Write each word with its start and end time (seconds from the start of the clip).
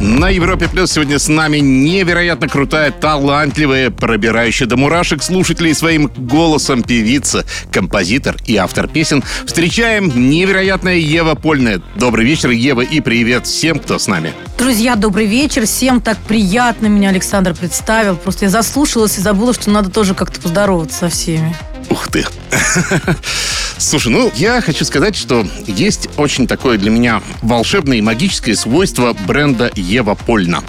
На 0.00 0.28
Европе 0.28 0.68
Плюс 0.68 0.92
сегодня 0.92 1.18
с 1.18 1.26
нами 1.26 1.56
невероятно 1.58 2.48
крутая, 2.48 2.90
талантливая, 2.90 3.90
пробирающая 3.90 4.66
до 4.66 4.76
мурашек 4.76 5.22
слушателей 5.22 5.74
своим 5.74 6.10
голосом 6.16 6.82
певица, 6.82 7.46
композитор 7.72 8.36
и 8.44 8.56
автор 8.56 8.88
песен. 8.88 9.24
Встречаем 9.46 10.12
невероятная 10.30 10.96
Ева 10.96 11.34
Польная. 11.34 11.80
Добрый 11.94 12.26
вечер, 12.26 12.50
Ева, 12.50 12.82
и 12.82 13.00
привет 13.00 13.46
всем, 13.46 13.78
кто 13.78 13.98
с 13.98 14.06
нами. 14.06 14.34
Друзья, 14.58 14.96
добрый 14.96 15.26
вечер. 15.26 15.64
Всем 15.64 16.02
так 16.02 16.18
приятно 16.18 16.86
меня 16.86 17.08
Александр 17.08 17.54
представил. 17.54 18.16
Просто 18.16 18.44
я 18.44 18.50
заслушалась 18.50 19.16
и 19.16 19.22
забыла, 19.22 19.54
что 19.54 19.70
надо 19.70 19.90
тоже 19.90 20.14
как-то 20.14 20.40
поздороваться 20.40 20.98
со 20.98 21.08
всеми. 21.08 21.56
Ух 21.96 22.08
ты. 22.08 22.26
Слушай, 23.78 24.12
ну, 24.12 24.30
я 24.34 24.60
хочу 24.60 24.84
сказать, 24.84 25.16
что 25.16 25.46
есть 25.66 26.10
очень 26.18 26.46
такое 26.46 26.76
для 26.76 26.90
меня 26.90 27.22
волшебное 27.40 27.96
и 27.96 28.02
магическое 28.02 28.54
свойство 28.54 29.14
бренда 29.26 29.70
Ева 29.74 30.14
Польна. 30.14 30.62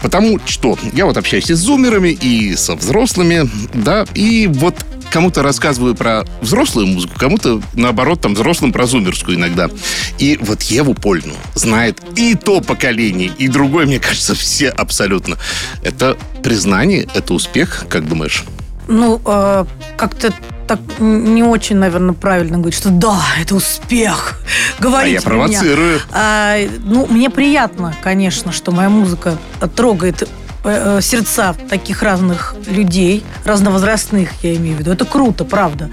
Потому 0.00 0.40
что 0.44 0.76
я 0.92 1.06
вот 1.06 1.16
общаюсь 1.16 1.50
и 1.50 1.54
с 1.54 1.58
зумерами, 1.58 2.08
и 2.08 2.56
со 2.56 2.74
взрослыми, 2.74 3.48
да, 3.74 4.06
и 4.16 4.48
вот 4.48 4.74
кому-то 5.12 5.44
рассказываю 5.44 5.94
про 5.94 6.24
взрослую 6.40 6.88
музыку, 6.88 7.14
кому-то, 7.16 7.62
наоборот, 7.74 8.20
там, 8.20 8.34
взрослым 8.34 8.72
про 8.72 8.86
зумерскую 8.86 9.36
иногда. 9.36 9.70
И 10.18 10.36
вот 10.40 10.62
Еву 10.62 10.94
Польну 10.94 11.34
знает 11.54 12.00
и 12.16 12.34
то 12.34 12.60
поколение, 12.60 13.30
и 13.38 13.46
другое, 13.46 13.86
мне 13.86 14.00
кажется, 14.00 14.34
все 14.34 14.70
абсолютно. 14.70 15.38
Это 15.84 16.16
признание, 16.42 17.06
это 17.14 17.34
успех, 17.34 17.84
как 17.88 18.08
думаешь? 18.08 18.42
Ну, 18.88 19.20
э, 19.24 19.64
как-то 19.96 20.34
так 20.66 20.80
не 20.98 21.42
очень, 21.42 21.76
наверное, 21.76 22.14
правильно 22.14 22.58
говорить, 22.58 22.78
что 22.78 22.90
да, 22.90 23.20
это 23.40 23.54
успех. 23.54 24.40
Говорите 24.78 25.16
А 25.16 25.20
я 25.20 25.22
провоцирую. 25.22 25.94
Меня. 25.94 26.02
А, 26.12 26.56
ну, 26.84 27.06
мне 27.06 27.30
приятно, 27.30 27.94
конечно, 28.02 28.52
что 28.52 28.72
моя 28.72 28.88
музыка 28.88 29.36
трогает 29.76 30.28
э, 30.64 31.00
сердца 31.00 31.54
таких 31.68 32.02
разных 32.02 32.54
людей, 32.66 33.24
разновозрастных, 33.44 34.30
я 34.42 34.54
имею 34.56 34.76
в 34.76 34.80
виду. 34.80 34.92
Это 34.92 35.04
круто, 35.04 35.44
правда. 35.44 35.90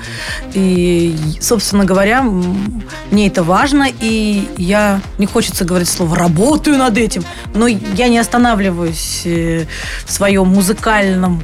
И, 0.54 1.16
собственно 1.42 1.86
говоря, 1.86 2.24
мне 2.24 3.28
это 3.28 3.44
важно, 3.44 3.88
и 4.00 4.48
я, 4.58 5.02
не 5.18 5.26
хочется 5.26 5.66
говорить 5.66 5.90
слово 5.90 6.16
«работаю 6.16 6.78
над 6.78 6.98
этим», 6.98 7.24
но 7.54 7.68
я 7.68 8.08
не 8.08 8.18
останавливаюсь 8.18 9.24
э, 9.26 9.66
в 10.06 10.12
своем 10.12 10.48
музыкальном 10.48 11.42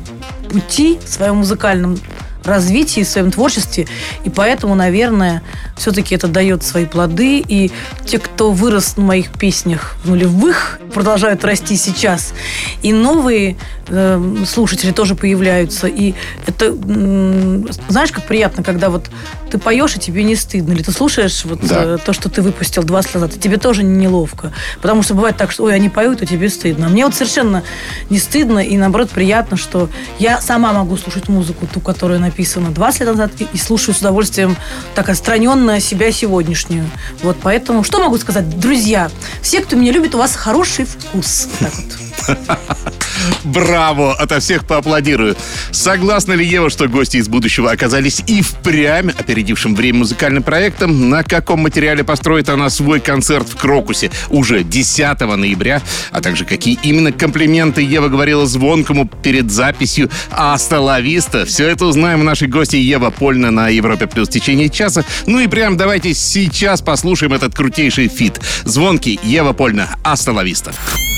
пути, 0.49 0.99
в 1.03 1.09
своем 1.09 1.37
музыкальном 1.37 1.97
развитии, 2.45 3.01
в 3.03 3.07
своем 3.07 3.31
творчестве. 3.31 3.87
И 4.23 4.29
поэтому, 4.29 4.75
наверное, 4.75 5.41
все-таки 5.77 6.15
это 6.15 6.27
дает 6.27 6.63
свои 6.63 6.85
плоды. 6.85 7.39
И 7.39 7.71
те, 8.05 8.19
кто 8.19 8.51
вырос 8.51 8.97
на 8.97 9.03
моих 9.03 9.31
песнях 9.31 9.95
в 10.03 10.09
нулевых, 10.09 10.79
продолжают 10.93 11.43
расти 11.43 11.75
сейчас. 11.75 12.33
И 12.81 12.93
новые 12.93 13.57
э, 13.87 14.43
слушатели 14.47 14.91
тоже 14.91 15.15
появляются. 15.15 15.87
И 15.87 16.13
это, 16.47 16.65
м, 16.65 17.67
знаешь, 17.87 18.11
как 18.11 18.25
приятно, 18.25 18.63
когда 18.63 18.89
вот 18.89 19.09
ты 19.51 19.57
поешь, 19.59 19.95
и 19.95 19.99
тебе 19.99 20.23
не 20.23 20.35
стыдно. 20.35 20.73
Или 20.73 20.81
ты 20.81 20.91
слушаешь 20.91 21.45
вот 21.45 21.59
Да. 21.61 21.83
э, 21.83 21.97
то, 22.03 22.11
что 22.13 22.29
ты 22.29 22.41
выпустил 22.41 22.83
20 22.83 23.13
лет 23.13 23.21
назад, 23.21 23.37
и 23.37 23.39
тебе 23.39 23.57
тоже 23.57 23.83
неловко. 23.83 24.51
Потому 24.81 25.03
что 25.03 25.13
бывает 25.13 25.37
так, 25.37 25.51
что, 25.51 25.65
ой, 25.65 25.75
они 25.75 25.89
поют, 25.89 26.21
а 26.21 26.25
тебе 26.25 26.49
стыдно. 26.49 26.87
А 26.87 26.89
мне 26.89 27.05
вот 27.05 27.13
совершенно 27.13 27.63
не 28.09 28.17
стыдно, 28.17 28.59
и 28.59 28.75
наоборот 28.77 29.09
приятно, 29.11 29.55
что 29.57 29.89
я 30.19 30.41
сама 30.41 30.73
могу 30.73 30.97
слушать 30.97 31.29
музыку, 31.29 31.67
ту, 31.71 31.79
которая 31.79 32.17
написана 32.35 32.69
20 32.71 32.99
лет 32.99 33.09
назад, 33.09 33.31
и 33.53 33.57
слушаю 33.57 33.95
с 33.95 33.99
удовольствием 33.99 34.57
так 34.93 35.07
отстраненно 35.07 35.79
себя 35.79 36.11
сегодняшнюю. 36.11 36.89
Вот 37.23 37.37
поэтому, 37.41 37.83
что 37.83 37.99
могу 37.99 38.17
сказать? 38.17 38.59
Друзья, 38.59 39.09
все, 39.41 39.61
кто 39.61 39.77
меня 39.77 39.93
любит, 39.93 40.15
у 40.15 40.17
вас 40.17 40.35
хороший 40.35 40.85
вкус. 40.85 41.47
Так 41.59 41.71
вот. 42.27 42.37
Браво! 43.43 44.13
Ото 44.13 44.39
всех 44.39 44.65
поаплодирую. 44.65 45.35
Согласна 45.71 46.33
ли 46.33 46.45
Ева, 46.45 46.69
что 46.69 46.87
гости 46.87 47.17
из 47.17 47.27
будущего 47.27 47.71
оказались 47.71 48.23
и 48.27 48.41
впрямь 48.41 49.09
опередившим 49.09 49.75
время 49.75 49.99
музыкальным 49.99 50.43
проектом? 50.43 51.09
На 51.09 51.23
каком 51.23 51.61
материале 51.61 52.03
построит 52.03 52.49
она 52.49 52.69
свой 52.69 52.99
концерт 52.99 53.47
в 53.47 53.55
Крокусе 53.55 54.11
уже 54.29 54.63
10 54.63 55.19
ноября? 55.21 55.81
А 56.11 56.21
также 56.21 56.45
какие 56.45 56.77
именно 56.83 57.11
комплименты 57.11 57.81
Ева 57.81 58.09
говорила 58.09 58.45
звонкому 58.45 59.07
перед 59.07 59.51
записью 59.51 60.09
«Hasta 60.31 60.79
la 60.79 60.99
vista». 60.99 61.45
Все 61.45 61.67
это 61.67 61.85
узнаем 61.85 62.21
у 62.21 62.23
нашей 62.23 62.47
гости 62.47 62.75
Ева 62.75 63.09
Польна 63.09 63.51
на 63.51 63.69
Европе 63.69 64.07
Плюс 64.07 64.27
в 64.27 64.31
течение 64.31 64.69
часа. 64.69 65.05
Ну 65.25 65.39
и 65.39 65.47
прям 65.47 65.77
давайте 65.77 66.13
сейчас 66.13 66.81
послушаем 66.81 67.33
этот 67.33 67.55
крутейший 67.55 68.07
feat. 68.07 68.39
Звонкий 68.63 69.19
Ева 69.23 69.53
Польна 69.53 69.89
«Hasta 70.03 70.31
la 70.31 70.43
vista». 70.43 70.73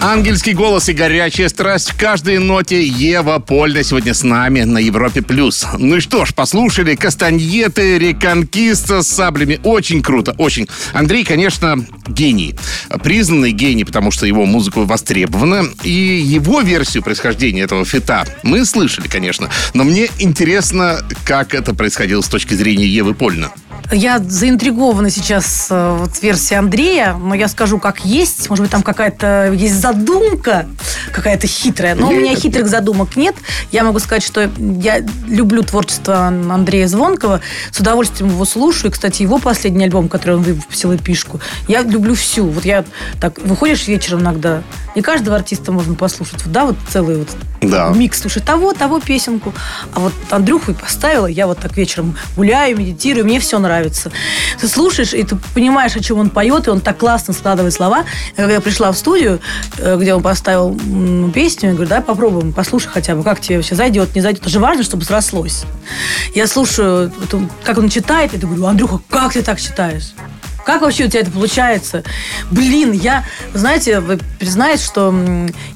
Ангельский 0.00 0.52
голос 0.52 0.88
и 0.88 0.92
горячая 0.92 1.48
страсть 1.48 1.90
в 1.90 1.98
каждой 1.98 2.38
ноте 2.38 2.86
Ева 2.86 3.40
Польна 3.40 3.82
сегодня 3.82 4.14
с 4.14 4.22
нами 4.22 4.62
на 4.62 4.78
Европе+. 4.78 5.22
плюс. 5.22 5.66
Ну 5.76 5.96
и 5.96 6.00
что 6.00 6.24
ж, 6.24 6.32
послушали 6.34 6.94
Кастаньеты, 6.94 7.98
Реконкиста 7.98 9.02
с 9.02 9.08
саблями. 9.08 9.58
Очень 9.64 10.00
круто, 10.00 10.36
очень. 10.38 10.68
Андрей, 10.92 11.24
конечно, 11.24 11.84
гений. 12.06 12.54
Признанный 13.02 13.50
гений, 13.50 13.84
потому 13.84 14.12
что 14.12 14.24
его 14.24 14.46
музыка 14.46 14.84
востребована. 14.84 15.64
И 15.82 15.90
его 15.90 16.60
версию 16.60 17.02
происхождения 17.02 17.62
этого 17.62 17.84
фита 17.84 18.24
мы 18.44 18.64
слышали, 18.64 19.08
конечно. 19.08 19.50
Но 19.74 19.82
мне 19.82 20.08
интересно, 20.20 21.00
как 21.24 21.54
это 21.54 21.74
происходило 21.74 22.20
с 22.20 22.28
точки 22.28 22.54
зрения 22.54 22.86
Евы 22.86 23.14
Польна. 23.14 23.50
Я 23.90 24.18
заинтригована 24.18 25.08
сейчас 25.08 25.68
э, 25.70 25.96
вот 25.98 26.22
версией 26.22 26.58
Андрея, 26.58 27.14
но 27.14 27.34
я 27.34 27.48
скажу, 27.48 27.78
как 27.78 28.04
есть. 28.04 28.50
Может 28.50 28.64
быть, 28.64 28.70
там 28.70 28.82
какая-то 28.82 29.50
есть 29.54 29.74
задумка, 29.92 30.66
какая-то 31.12 31.46
хитрая. 31.46 31.94
Но 31.94 32.08
у 32.08 32.12
меня 32.12 32.34
хитрых 32.34 32.68
задумок 32.68 33.16
нет. 33.16 33.34
Я 33.72 33.84
могу 33.84 33.98
сказать, 33.98 34.22
что 34.22 34.50
я 34.58 35.00
люблю 35.26 35.62
творчество 35.62 36.26
Андрея 36.26 36.86
Звонкова, 36.88 37.40
с 37.72 37.80
удовольствием 37.80 38.30
его 38.30 38.44
слушаю. 38.44 38.90
И, 38.90 38.92
кстати, 38.92 39.22
его 39.22 39.38
последний 39.38 39.84
альбом, 39.84 40.08
который 40.08 40.36
он 40.36 40.42
выпустил, 40.42 40.94
эпишку, 40.94 41.40
я 41.66 41.82
люблю 41.82 42.14
всю. 42.14 42.46
Вот 42.46 42.64
я 42.64 42.84
так, 43.20 43.38
выходишь 43.38 43.86
вечером 43.88 44.20
иногда, 44.20 44.62
не 44.94 45.02
каждого 45.02 45.36
артиста 45.36 45.72
можно 45.72 45.94
послушать. 45.94 46.40
Да, 46.46 46.64
вот 46.66 46.76
целый 46.90 47.16
вот 47.18 47.28
Да. 47.62 47.90
микс 47.94 48.20
слушать 48.20 48.44
того, 48.44 48.72
того 48.72 49.00
песенку. 49.00 49.52
А 49.94 50.00
вот 50.00 50.12
Андрюху 50.30 50.72
и 50.72 50.74
поставила, 50.74 51.26
я 51.26 51.46
вот 51.46 51.58
так 51.58 51.76
вечером 51.76 52.16
гуляю, 52.36 52.76
медитирую, 52.76 53.24
мне 53.24 53.40
все 53.40 53.58
нравится. 53.58 54.10
Ты 54.60 54.68
слушаешь, 54.68 55.14
и 55.14 55.22
ты 55.22 55.36
понимаешь, 55.54 55.96
о 55.96 56.00
чем 56.00 56.18
он 56.18 56.30
поет, 56.30 56.66
и 56.66 56.70
он 56.70 56.80
так 56.80 56.98
классно 56.98 57.32
складывает 57.34 57.72
слова. 57.74 58.04
И 58.32 58.36
Когда 58.36 58.54
я 58.54 58.60
пришла 58.60 58.92
в 58.92 58.96
студию, 58.98 59.40
где 59.78 60.14
он 60.14 60.22
поставил 60.22 60.78
песню, 61.32 61.70
я 61.70 61.74
говорю, 61.74 61.88
давай 61.88 62.04
попробуем, 62.04 62.52
послушай 62.52 62.88
хотя 62.88 63.14
бы, 63.14 63.22
как 63.22 63.40
тебе 63.40 63.56
вообще 63.56 63.74
зайдет, 63.74 64.14
не 64.14 64.20
зайдет. 64.20 64.42
Это 64.42 64.50
же 64.50 64.60
важно, 64.60 64.82
чтобы 64.82 65.04
срослось. 65.04 65.64
Я 66.34 66.46
слушаю, 66.46 67.12
как 67.64 67.78
он 67.78 67.88
читает, 67.88 68.34
и 68.34 68.38
говорю, 68.38 68.66
Андрюха, 68.66 69.00
как 69.08 69.32
ты 69.32 69.42
так 69.42 69.60
читаешь? 69.60 70.12
Как 70.68 70.82
вообще 70.82 71.06
у 71.06 71.08
тебя 71.08 71.20
это 71.22 71.30
получается? 71.30 72.04
Блин, 72.50 72.92
я, 72.92 73.24
знаете, 73.54 74.00
вы 74.00 74.18
признаете, 74.38 74.84
что 74.84 75.14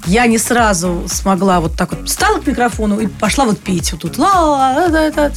я 0.04 0.26
не 0.26 0.36
сразу 0.36 1.04
смогла 1.10 1.60
вот 1.60 1.75
так 1.78 1.92
вот 1.92 2.06
встала 2.06 2.41
к 2.41 2.47
микрофону 2.47 3.00
и 3.00 3.06
пошла 3.06 3.47
вот 3.47 3.58
петь 3.58 3.91
вот 3.92 4.03
тут. 4.03 4.19
ла 4.19 4.41
ла 4.42 4.88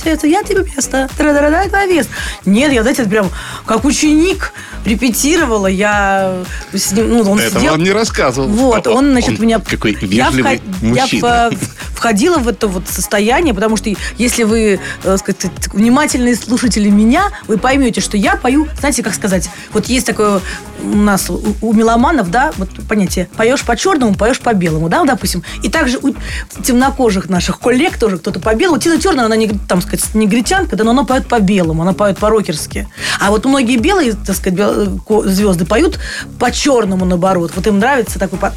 это 0.03 0.27
я 0.27 0.43
тебе 0.43 0.65
место, 0.65 1.09
тра-да-да, 1.17 1.63
это 1.63 1.85
вес. 1.85 2.09
Нет, 2.45 2.73
я, 2.73 2.81
знаете, 2.81 3.05
прям 3.05 3.29
как 3.65 3.85
ученик 3.85 4.51
репетировала, 4.83 5.67
я 5.67 6.43
с 6.73 6.91
ним, 6.91 7.09
ну, 7.11 7.31
он 7.31 7.39
Этого 7.39 7.59
сидел- 7.61 7.73
он 7.75 7.83
не 7.83 7.91
рассказывал. 7.93 8.49
вот, 8.49 8.85
он, 8.87 9.11
значит, 9.11 9.39
меня... 9.39 9.59
Какой 9.59 9.93
я 10.01 10.25
вежливый 10.27 10.61
я 10.81 11.03
мужчина. 11.03 11.49
в- 11.51 11.94
входила 12.05 12.37
в 12.37 12.47
это 12.47 12.67
вот 12.67 12.83
состояние, 12.87 13.55
потому 13.55 13.77
что 13.77 13.89
если 14.19 14.43
вы, 14.43 14.79
э, 15.03 15.17
сказать, 15.17 15.47
внимательные 15.73 16.35
слушатели 16.35 16.87
меня, 16.87 17.31
вы 17.47 17.57
поймете, 17.57 17.99
что 17.99 18.15
я 18.15 18.35
пою, 18.35 18.67
знаете, 18.79 19.01
как 19.01 19.15
сказать, 19.15 19.49
вот 19.73 19.87
есть 19.87 20.05
такое 20.05 20.39
у 20.83 20.95
нас, 20.95 21.31
у, 21.31 21.73
меломанов, 21.73 22.29
да, 22.29 22.53
вот 22.57 22.69
понятие, 22.87 23.27
поешь 23.35 23.63
по 23.63 23.75
черному, 23.75 24.13
поешь 24.13 24.39
по 24.39 24.53
белому, 24.53 24.87
да, 24.87 25.03
допустим. 25.03 25.41
И 25.63 25.69
также 25.69 25.97
у 25.97 26.13
темнокожих 26.61 27.27
наших 27.27 27.59
коллег 27.59 27.97
тоже 27.97 28.19
кто-то 28.19 28.39
по 28.39 28.53
белому. 28.53 28.79
Тина 28.79 29.01
Черная, 29.01 29.25
она, 29.25 29.35
не, 29.35 29.47
там, 29.47 29.81
сказать, 29.81 30.13
негритянка, 30.13 30.75
да, 30.75 30.83
но 30.83 30.91
она 30.91 31.05
поет 31.05 31.27
по 31.27 31.39
белому, 31.39 31.81
она 31.81 31.93
поет 31.93 32.19
по-рокерски. 32.19 32.87
А 33.19 33.31
вот 33.31 33.45
многие 33.45 33.77
белые, 33.77 34.13
так 34.13 34.35
сказать, 34.35 34.59
звезды 35.25 35.65
поют 35.65 35.97
по 36.37 36.51
черному, 36.51 37.03
наоборот. 37.05 37.51
Вот 37.55 37.65
им 37.65 37.79
нравится 37.79 38.19
такая 38.19 38.53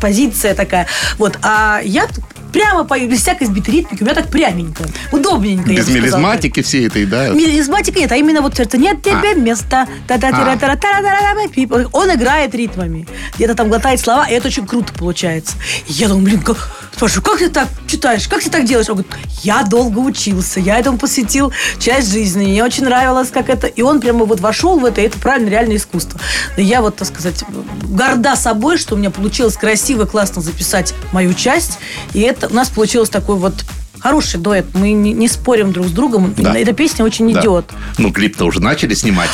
позиция 0.00 0.54
такая. 0.54 0.86
Вот. 1.18 1.36
А 1.42 1.80
я 1.82 2.06
прямо 2.52 2.84
пою, 2.84 3.08
без 3.08 3.20
всякой 3.20 3.46
сбитой 3.46 3.74
ритмики. 3.74 4.02
У 4.02 4.04
меня 4.04 4.14
так 4.14 4.28
пряменько, 4.28 4.84
удобненько. 5.12 5.70
Без 5.70 5.88
мелизматики 5.88 6.62
всей 6.62 6.86
этой, 6.86 7.06
да? 7.06 7.28
Мелизматика 7.28 7.98
нет, 7.98 8.12
а 8.12 8.16
именно 8.16 8.40
вот 8.42 8.56
сердце 8.56 8.78
нет 8.78 9.02
тебе 9.02 9.34
места. 9.34 9.86
та 10.06 10.18
та 10.18 10.30
тира 10.30 10.56
тара 10.56 10.76
тара 10.76 11.02
тара 11.02 11.20
тара 11.20 11.48
пип. 11.48 11.72
Он 11.92 12.14
играет 12.14 12.54
ритмами. 12.54 13.06
Где-то 13.36 13.54
там 13.54 13.68
глотает 13.68 14.00
слова, 14.00 14.28
и 14.28 14.32
это 14.32 14.48
очень 14.48 14.66
круто 14.66 14.92
получается. 14.92 15.56
Я 15.86 16.08
думаю, 16.08 16.24
блин, 16.24 16.42
как... 16.42 16.85
спрашиваю, 16.96 17.22
как 17.24 17.38
ты 17.38 17.50
так 17.50 17.68
читаешь, 17.86 18.26
как 18.26 18.42
ты 18.42 18.50
так 18.50 18.64
делаешь? 18.64 18.88
Он 18.88 18.96
говорит, 18.96 19.12
я 19.42 19.62
долго 19.62 19.98
учился, 19.98 20.60
я 20.60 20.78
этому 20.78 20.98
посвятил 20.98 21.52
часть 21.78 22.10
жизни, 22.10 22.46
мне 22.46 22.64
очень 22.64 22.84
нравилось, 22.84 23.28
как 23.30 23.50
это... 23.50 23.66
И 23.66 23.82
он 23.82 24.00
прямо 24.00 24.24
вот 24.24 24.40
вошел 24.40 24.78
в 24.78 24.84
это, 24.84 25.02
и 25.02 25.04
это 25.04 25.18
правильно 25.18 25.50
реальное 25.50 25.76
искусство. 25.76 26.18
И 26.56 26.62
я 26.62 26.80
вот, 26.80 26.96
так 26.96 27.06
сказать, 27.08 27.44
горда 27.84 28.34
собой, 28.34 28.78
что 28.78 28.94
у 28.94 28.98
меня 28.98 29.10
получилось 29.10 29.56
красиво, 29.56 30.06
классно 30.06 30.40
записать 30.40 30.94
мою 31.12 31.34
часть, 31.34 31.78
и 32.14 32.20
это 32.20 32.48
у 32.48 32.54
нас 32.54 32.68
получилось 32.70 33.10
такой 33.10 33.36
вот 33.36 33.64
хороший 34.00 34.40
дуэт. 34.40 34.66
Мы 34.74 34.92
не, 34.92 35.12
не 35.12 35.28
спорим 35.28 35.72
друг 35.72 35.88
с 35.88 35.90
другом. 35.90 36.34
Да. 36.36 36.56
Эта 36.56 36.72
песня 36.72 37.04
очень 37.04 37.32
Да. 37.32 37.40
идет. 37.40 37.66
Ну, 37.98 38.12
клип-то 38.12 38.44
уже 38.44 38.60
начали 38.60 38.94
снимать. 38.94 39.30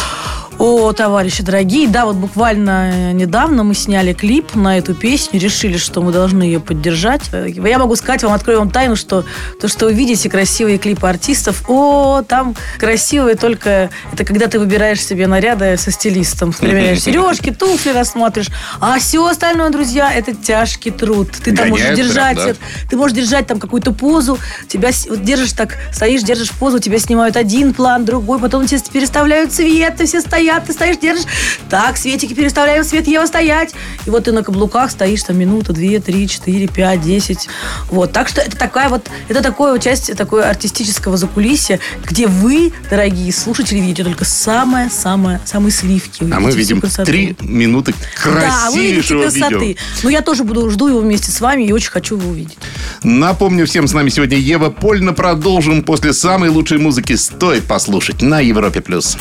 О, 0.64 0.92
товарищи 0.92 1.42
дорогие, 1.42 1.88
да, 1.88 2.06
вот 2.06 2.14
буквально 2.14 2.92
э, 2.94 3.12
недавно 3.14 3.64
мы 3.64 3.74
сняли 3.74 4.12
клип 4.12 4.54
на 4.54 4.78
эту 4.78 4.94
песню, 4.94 5.40
решили, 5.40 5.76
что 5.76 6.00
мы 6.02 6.12
должны 6.12 6.44
ее 6.44 6.60
поддержать. 6.60 7.22
Э, 7.32 7.48
Я 7.48 7.80
могу 7.80 7.96
сказать 7.96 8.22
вам, 8.22 8.32
открою 8.32 8.60
вам 8.60 8.70
тайну, 8.70 8.94
что 8.94 9.24
то, 9.60 9.66
что 9.66 9.86
вы 9.86 9.92
видите 9.92 10.30
красивые 10.30 10.78
клипы 10.78 11.08
артистов, 11.08 11.64
о, 11.68 12.22
там 12.22 12.54
красивые 12.78 13.34
только 13.34 13.90
это 14.12 14.24
когда 14.24 14.46
ты 14.46 14.60
выбираешь 14.60 15.04
себе 15.04 15.26
наряды 15.26 15.76
со 15.76 15.90
стилистом, 15.90 16.52
примеряешь 16.52 17.00
сережки, 17.02 17.50
туфли 17.50 17.90
рассматриваешь, 17.90 18.52
а 18.80 19.00
все 19.00 19.26
остальное, 19.26 19.70
друзья, 19.70 20.14
это 20.14 20.32
тяжкий 20.32 20.92
труд. 20.92 21.28
Ты 21.42 21.56
там 21.56 21.70
можешь 21.70 21.86
Гоняет 21.88 21.96
прям, 21.96 22.06
держать, 22.06 22.36
да? 22.36 22.54
ты 22.88 22.96
можешь 22.96 23.16
держать 23.16 23.48
там 23.48 23.58
какую-то 23.58 23.90
позу, 23.90 24.38
тебя 24.68 24.90
вот 25.08 25.24
держишь 25.24 25.54
так, 25.54 25.76
стоишь, 25.92 26.22
держишь 26.22 26.52
позу, 26.52 26.78
тебя 26.78 27.00
снимают 27.00 27.36
один 27.36 27.74
план, 27.74 28.04
другой, 28.04 28.38
потом 28.38 28.64
тебе 28.64 28.78
переставляют 28.92 29.50
цвет, 29.50 29.96
ты 29.96 30.06
все 30.06 30.20
стоят, 30.20 30.51
ты 30.60 30.72
стоишь, 30.72 30.98
держишь, 30.98 31.26
так, 31.68 31.96
Светики 31.96 32.34
переставляем 32.34 32.84
свет, 32.84 33.06
Ева 33.06 33.26
стоять. 33.26 33.74
И 34.06 34.10
вот 34.10 34.24
ты 34.24 34.32
на 34.32 34.42
каблуках 34.42 34.90
стоишь 34.90 35.22
там 35.22 35.38
минута, 35.38 35.72
две, 35.72 36.00
три, 36.00 36.28
четыре, 36.28 36.68
пять, 36.68 37.02
десять. 37.02 37.48
Вот, 37.90 38.12
так 38.12 38.28
что 38.28 38.40
это 38.40 38.56
такая 38.56 38.88
вот, 38.88 39.08
это 39.28 39.42
такое 39.42 39.78
часть 39.78 40.14
такое 40.16 40.48
артистического 40.48 41.16
закулисья, 41.16 41.80
где 42.04 42.26
вы, 42.26 42.72
дорогие 42.90 43.32
слушатели, 43.32 43.78
видите 43.78 44.04
только 44.04 44.24
самое-самое, 44.24 45.40
самые 45.44 45.72
сливки. 45.72 46.24
А 46.30 46.40
мы 46.40 46.50
видим 46.52 46.80
три 46.80 47.36
минуты 47.40 47.94
Да, 48.24 48.30
красивейшего 48.30 49.22
красоты. 49.22 49.58
видео. 49.58 49.80
Но 50.02 50.10
я 50.10 50.20
тоже 50.20 50.44
буду, 50.44 50.68
жду 50.70 50.88
его 50.88 51.00
вместе 51.00 51.30
с 51.30 51.40
вами 51.40 51.64
и 51.64 51.72
очень 51.72 51.90
хочу 51.90 52.16
его 52.16 52.30
увидеть. 52.30 52.58
Напомню 53.02 53.66
всем, 53.66 53.86
с 53.88 53.92
нами 53.92 54.10
сегодня 54.10 54.36
Ева 54.36 54.70
Польна. 54.70 55.12
Продолжим 55.12 55.82
после 55.82 56.12
самой 56.12 56.50
лучшей 56.50 56.78
музыки. 56.78 57.14
Стоит 57.14 57.64
послушать 57.64 58.22
на 58.22 58.40
Европе+. 58.40 58.80
плюс. 58.80 59.16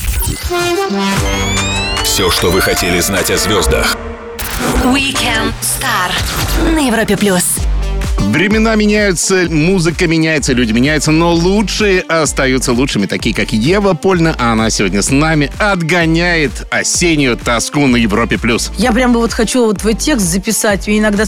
Все, 2.03 2.29
что 2.29 2.51
вы 2.51 2.61
хотели 2.61 2.99
знать 2.99 3.31
о 3.31 3.37
звездах. 3.37 3.95
Weekend 4.83 5.53
Star 5.61 6.11
на 6.71 6.85
Европе 6.87 7.17
плюс. 7.17 7.40
Времена 8.31 8.75
меняются, 8.75 9.47
музыка 9.49 10.07
меняется, 10.07 10.53
люди 10.53 10.71
меняются, 10.71 11.11
но 11.11 11.33
лучшие 11.33 11.99
остаются 11.99 12.71
лучшими, 12.71 13.05
такие 13.05 13.35
как 13.35 13.51
Ева 13.51 13.93
Польна, 13.93 14.33
а 14.39 14.53
она 14.53 14.69
сегодня 14.69 15.01
с 15.01 15.09
нами 15.09 15.51
отгоняет 15.59 16.65
осеннюю 16.71 17.35
тоску 17.35 17.85
на 17.87 17.97
Европе+. 17.97 18.37
плюс. 18.37 18.71
Я 18.77 18.93
прям 18.93 19.11
вот 19.11 19.33
хочу 19.33 19.65
вот 19.65 19.79
твой 19.79 19.95
текст 19.95 20.25
записать. 20.27 20.87
Мне 20.87 20.99
иногда 20.99 21.25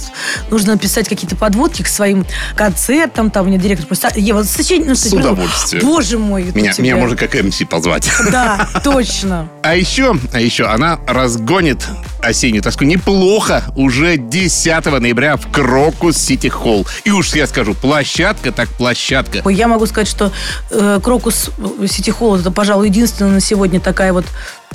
нужно 0.50 0.74
написать 0.74 1.10
какие-то 1.10 1.36
подводки 1.36 1.82
к 1.82 1.88
своим 1.88 2.26
концертам. 2.56 3.32
Там 3.32 3.48
мне 3.48 3.58
директор 3.58 3.86
просто... 3.86 4.10
Ева, 4.16 4.44
сочинение... 4.44 4.88
ну, 4.92 4.96
С 4.96 5.12
удовольствием. 5.12 5.86
Боже 5.86 6.18
мой. 6.18 6.44
у 6.54 6.58
Меня, 6.58 6.72
тебя. 6.72 6.84
меня 6.86 6.96
можно 6.96 7.18
как 7.18 7.34
МС 7.36 7.62
позвать. 7.70 8.10
Да, 8.32 8.70
точно. 8.82 9.50
А 9.64 9.76
еще, 9.76 10.16
а 10.34 10.40
еще 10.42 10.66
она 10.66 11.00
разгонит 11.08 11.86
осеннюю 12.24 12.64
тоску 12.64 12.86
неплохо 12.86 13.64
уже 13.76 14.18
10 14.18 14.86
ноября 14.86 15.36
в 15.38 15.52
Крокус 15.52 16.18
Сити 16.18 16.48
Холл. 16.48 16.88
И 17.04 17.12
уж 17.12 17.34
я 17.36 17.48
скажу, 17.48 17.74
площадка 17.74 18.52
так 18.52 18.70
площадка. 18.70 19.48
Я 19.50 19.68
могу 19.68 19.86
сказать, 19.86 20.08
что 20.08 20.32
э, 20.72 21.00
Крокус 21.04 21.52
Сити 21.88 22.10
Холл 22.10 22.38
это, 22.38 22.52
пожалуй, 22.52 22.88
единственная 22.88 23.34
на 23.34 23.40
сегодня 23.40 23.80
такая 23.80 24.14
вот 24.14 24.26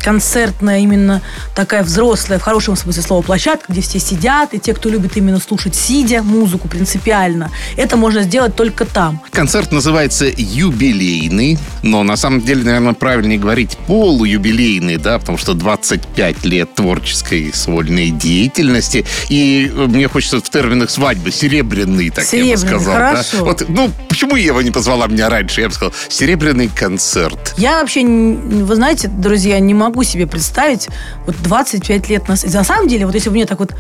концертная, 0.03 0.81
именно 0.81 1.23
такая 1.55 1.83
взрослая, 1.83 2.39
в 2.39 2.43
хорошем 2.43 2.77
смысле 2.77 3.03
слова, 3.03 3.23
площадка, 3.23 3.73
где 3.73 3.81
все 3.81 3.99
сидят, 3.99 4.55
и 4.55 4.59
те, 4.59 4.75
кто 4.75 4.89
любит 4.89 5.17
именно 5.17 5.41
слушать 5.41 5.75
сидя 5.75 6.23
музыку 6.23 6.69
принципиально, 6.69 7.51
это 7.77 7.97
можно 7.97 8.23
сделать 8.23 8.57
только 8.57 8.85
там. 8.85 9.21
Концерт 9.31 9.73
называется 9.73 10.27
юбилейный, 10.37 11.59
но 11.83 12.03
на 12.03 12.17
самом 12.17 12.41
деле, 12.43 12.65
наверное, 12.65 12.93
правильнее 12.95 13.39
говорить 13.39 13.77
полуюбилейный, 13.87 14.97
да, 14.97 15.19
потому 15.19 15.39
что 15.39 15.55
25 15.55 16.45
лет 16.45 16.75
творческой 16.75 17.53
свольной 17.53 18.11
деятельности. 18.11 19.05
И 19.29 19.71
э, 19.75 19.87
мне 19.87 20.09
хочется 20.09 20.39
в 20.41 20.49
терминах 20.51 20.91
свадьбы 20.91 21.31
серебряный, 21.31 22.11
так 22.11 22.25
я 22.33 22.41
бы 22.41 22.45
Серебряный, 22.47 22.57
сказал. 22.57 22.95
хорошо. 22.95 23.37
Да? 23.39 23.45
Вот, 23.45 23.65
ну, 23.69 23.91
почему 24.09 24.37
Ева 24.37 24.61
не 24.61 24.71
позвала 24.71 25.07
меня 25.07 25.29
раньше? 25.29 25.61
Я 25.61 25.69
бы 25.69 25.75
сказал, 25.75 25.93
серебряный 26.09 26.69
концерт. 26.69 27.55
Я 27.57 27.81
вообще, 27.81 28.05
вы 28.05 28.75
знаете, 28.75 29.09
друзья, 29.09 29.59
не 29.59 29.75
могу 29.75 29.88
себе 30.05 30.27
представить 30.27 30.89
вот 31.27 31.37
25 31.43 32.09
лет 32.09 32.29
нас. 32.29 32.45
На 32.45 32.65
самом 32.65 32.89
деле, 32.89 33.07
вот 33.07 33.15
если 33.15 33.29
бы 33.29 33.35
мне 33.35 33.47
так 33.47 33.59
вот 33.59 33.75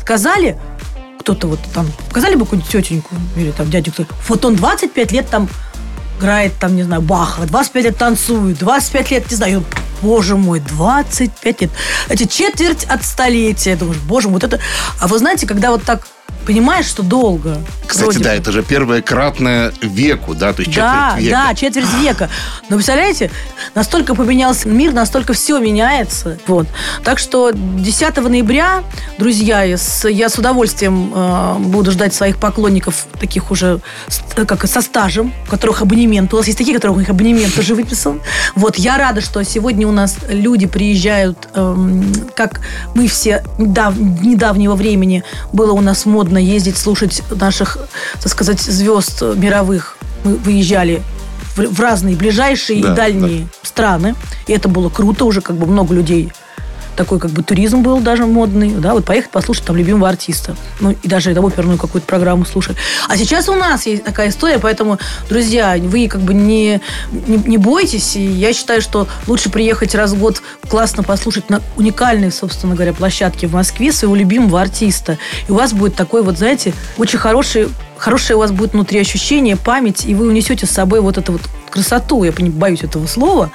сказали, 0.00 0.58
кто-то 1.20 1.48
вот 1.48 1.60
там, 1.74 1.86
показали 2.08 2.34
бы 2.34 2.44
какую-нибудь 2.44 2.70
тетеньку 2.70 3.14
или 3.36 3.50
там 3.50 3.70
дядю, 3.70 3.92
кто 3.92 4.04
вот 4.28 4.44
он 4.44 4.56
25 4.56 5.12
лет 5.12 5.28
там 5.28 5.48
играет 6.18 6.52
там, 6.58 6.76
не 6.76 6.82
знаю, 6.82 7.02
Баха, 7.02 7.46
25 7.46 7.84
лет 7.84 7.96
танцует, 7.96 8.58
25 8.58 9.10
лет, 9.10 9.30
не 9.30 9.36
знаю, 9.36 9.64
боже 10.02 10.36
мой, 10.36 10.60
25 10.60 11.60
лет. 11.62 11.70
Эти 12.08 12.24
четверть 12.24 12.84
от 12.84 13.04
столетия. 13.04 13.76
Думаешь, 13.76 14.00
боже 14.00 14.28
мой, 14.28 14.34
вот 14.34 14.44
это... 14.44 14.60
А 15.00 15.06
вы 15.06 15.18
знаете, 15.18 15.46
когда 15.46 15.70
вот 15.70 15.82
так 15.82 16.06
понимаешь, 16.46 16.86
что 16.86 17.02
долго. 17.02 17.58
Кстати, 17.86 18.18
да, 18.18 18.30
бы. 18.30 18.36
это 18.36 18.52
же 18.52 18.62
первое 18.62 19.02
кратное 19.02 19.72
веку, 19.82 20.34
да, 20.34 20.52
то 20.52 20.62
есть 20.62 20.74
Да, 20.74 21.10
четверть 21.16 21.24
века. 21.26 21.36
да, 21.48 21.54
четверть 21.54 21.94
века. 22.00 22.28
Но 22.68 22.76
представляете, 22.76 23.30
настолько 23.74 24.14
поменялся 24.14 24.68
мир, 24.68 24.92
настолько 24.92 25.32
все 25.32 25.58
меняется. 25.58 26.38
Вот. 26.46 26.66
Так 27.04 27.18
что 27.18 27.50
10 27.52 28.16
ноября, 28.28 28.82
друзья, 29.18 29.62
я 29.62 29.76
с, 29.76 30.08
я 30.08 30.28
с 30.28 30.38
удовольствием 30.38 31.12
э, 31.14 31.54
буду 31.58 31.90
ждать 31.90 32.14
своих 32.14 32.36
поклонников, 32.38 33.06
таких 33.20 33.50
уже 33.50 33.80
с- 34.08 34.20
как 34.46 34.66
со 34.68 34.80
стажем, 34.82 35.32
у 35.46 35.50
которых 35.50 35.82
абонемент. 35.82 36.32
У 36.32 36.36
нас 36.36 36.46
есть 36.46 36.58
такие, 36.58 36.74
у 36.76 36.78
которых 36.78 36.96
у 36.96 37.00
них 37.00 37.10
абонемент 37.10 37.58
уже 37.58 37.74
выписан. 37.74 38.20
Вот, 38.54 38.76
я 38.76 38.98
рада, 38.98 39.20
что 39.20 39.42
сегодня 39.44 39.86
у 39.88 39.92
нас 39.92 40.16
люди 40.28 40.66
приезжают, 40.66 41.48
эм, 41.54 42.12
как 42.36 42.60
мы 42.94 43.08
все 43.08 43.44
недав- 43.58 43.98
недавнего 43.98 44.74
времени 44.76 45.24
было 45.52 45.72
у 45.72 45.80
нас 45.80 46.06
модно 46.06 46.38
ездить, 46.40 46.76
слушать 46.76 47.22
наших, 47.30 47.78
так 48.14 48.28
сказать, 48.32 48.60
звезд 48.60 49.22
мировых. 49.22 49.96
Мы 50.24 50.36
выезжали 50.36 51.02
в, 51.56 51.80
разные 51.80 52.16
ближайшие 52.16 52.82
Да, 52.82 52.92
и 52.92 52.96
дальние 52.96 53.48
страны. 53.62 54.14
И 54.46 54.52
это 54.52 54.68
было 54.68 54.88
круто, 54.88 55.24
уже 55.24 55.40
как 55.40 55.56
бы 55.56 55.66
много 55.66 55.94
людей 55.94 56.32
такой 57.00 57.18
как 57.18 57.30
бы 57.30 57.42
туризм 57.42 57.80
был 57.80 58.00
даже 58.00 58.26
модный, 58.26 58.72
да, 58.72 58.92
вот 58.92 59.06
поехать 59.06 59.30
послушать 59.30 59.64
там 59.64 59.74
любимого 59.74 60.06
артиста, 60.06 60.54
ну 60.80 60.90
и 60.90 61.08
даже 61.08 61.34
там 61.34 61.46
оперную 61.46 61.78
какую-то 61.78 62.06
программу 62.06 62.44
слушать. 62.44 62.76
А 63.08 63.16
сейчас 63.16 63.48
у 63.48 63.54
нас 63.54 63.86
есть 63.86 64.04
такая 64.04 64.28
история, 64.28 64.58
поэтому, 64.58 64.98
друзья, 65.30 65.76
вы 65.78 66.08
как 66.08 66.20
бы 66.20 66.34
не, 66.34 66.82
не, 67.10 67.38
не 67.38 67.56
бойтесь, 67.56 68.16
и 68.16 68.22
я 68.22 68.52
считаю, 68.52 68.82
что 68.82 69.08
лучше 69.26 69.48
приехать 69.48 69.94
раз 69.94 70.12
в 70.12 70.18
год 70.18 70.42
классно 70.68 71.02
послушать 71.02 71.48
на 71.48 71.62
уникальной, 71.78 72.30
собственно 72.30 72.74
говоря, 72.74 72.92
площадке 72.92 73.46
в 73.46 73.54
Москве 73.54 73.92
своего 73.92 74.14
любимого 74.14 74.60
артиста, 74.60 75.16
и 75.48 75.52
у 75.52 75.54
вас 75.54 75.72
будет 75.72 75.94
такой 75.94 76.22
вот, 76.22 76.36
знаете, 76.36 76.74
очень 76.98 77.18
хороший 77.18 77.70
хорошее 77.96 78.36
у 78.36 78.40
вас 78.40 78.50
будет 78.50 78.72
внутри 78.72 78.98
ощущение, 78.98 79.56
память, 79.56 80.06
и 80.06 80.14
вы 80.14 80.26
унесете 80.26 80.66
с 80.66 80.70
собой 80.70 81.00
вот 81.00 81.18
эту 81.18 81.32
вот 81.32 81.42
красоту, 81.70 82.24
я 82.24 82.32
боюсь 82.32 82.82
этого 82.82 83.06
слова, 83.06 83.50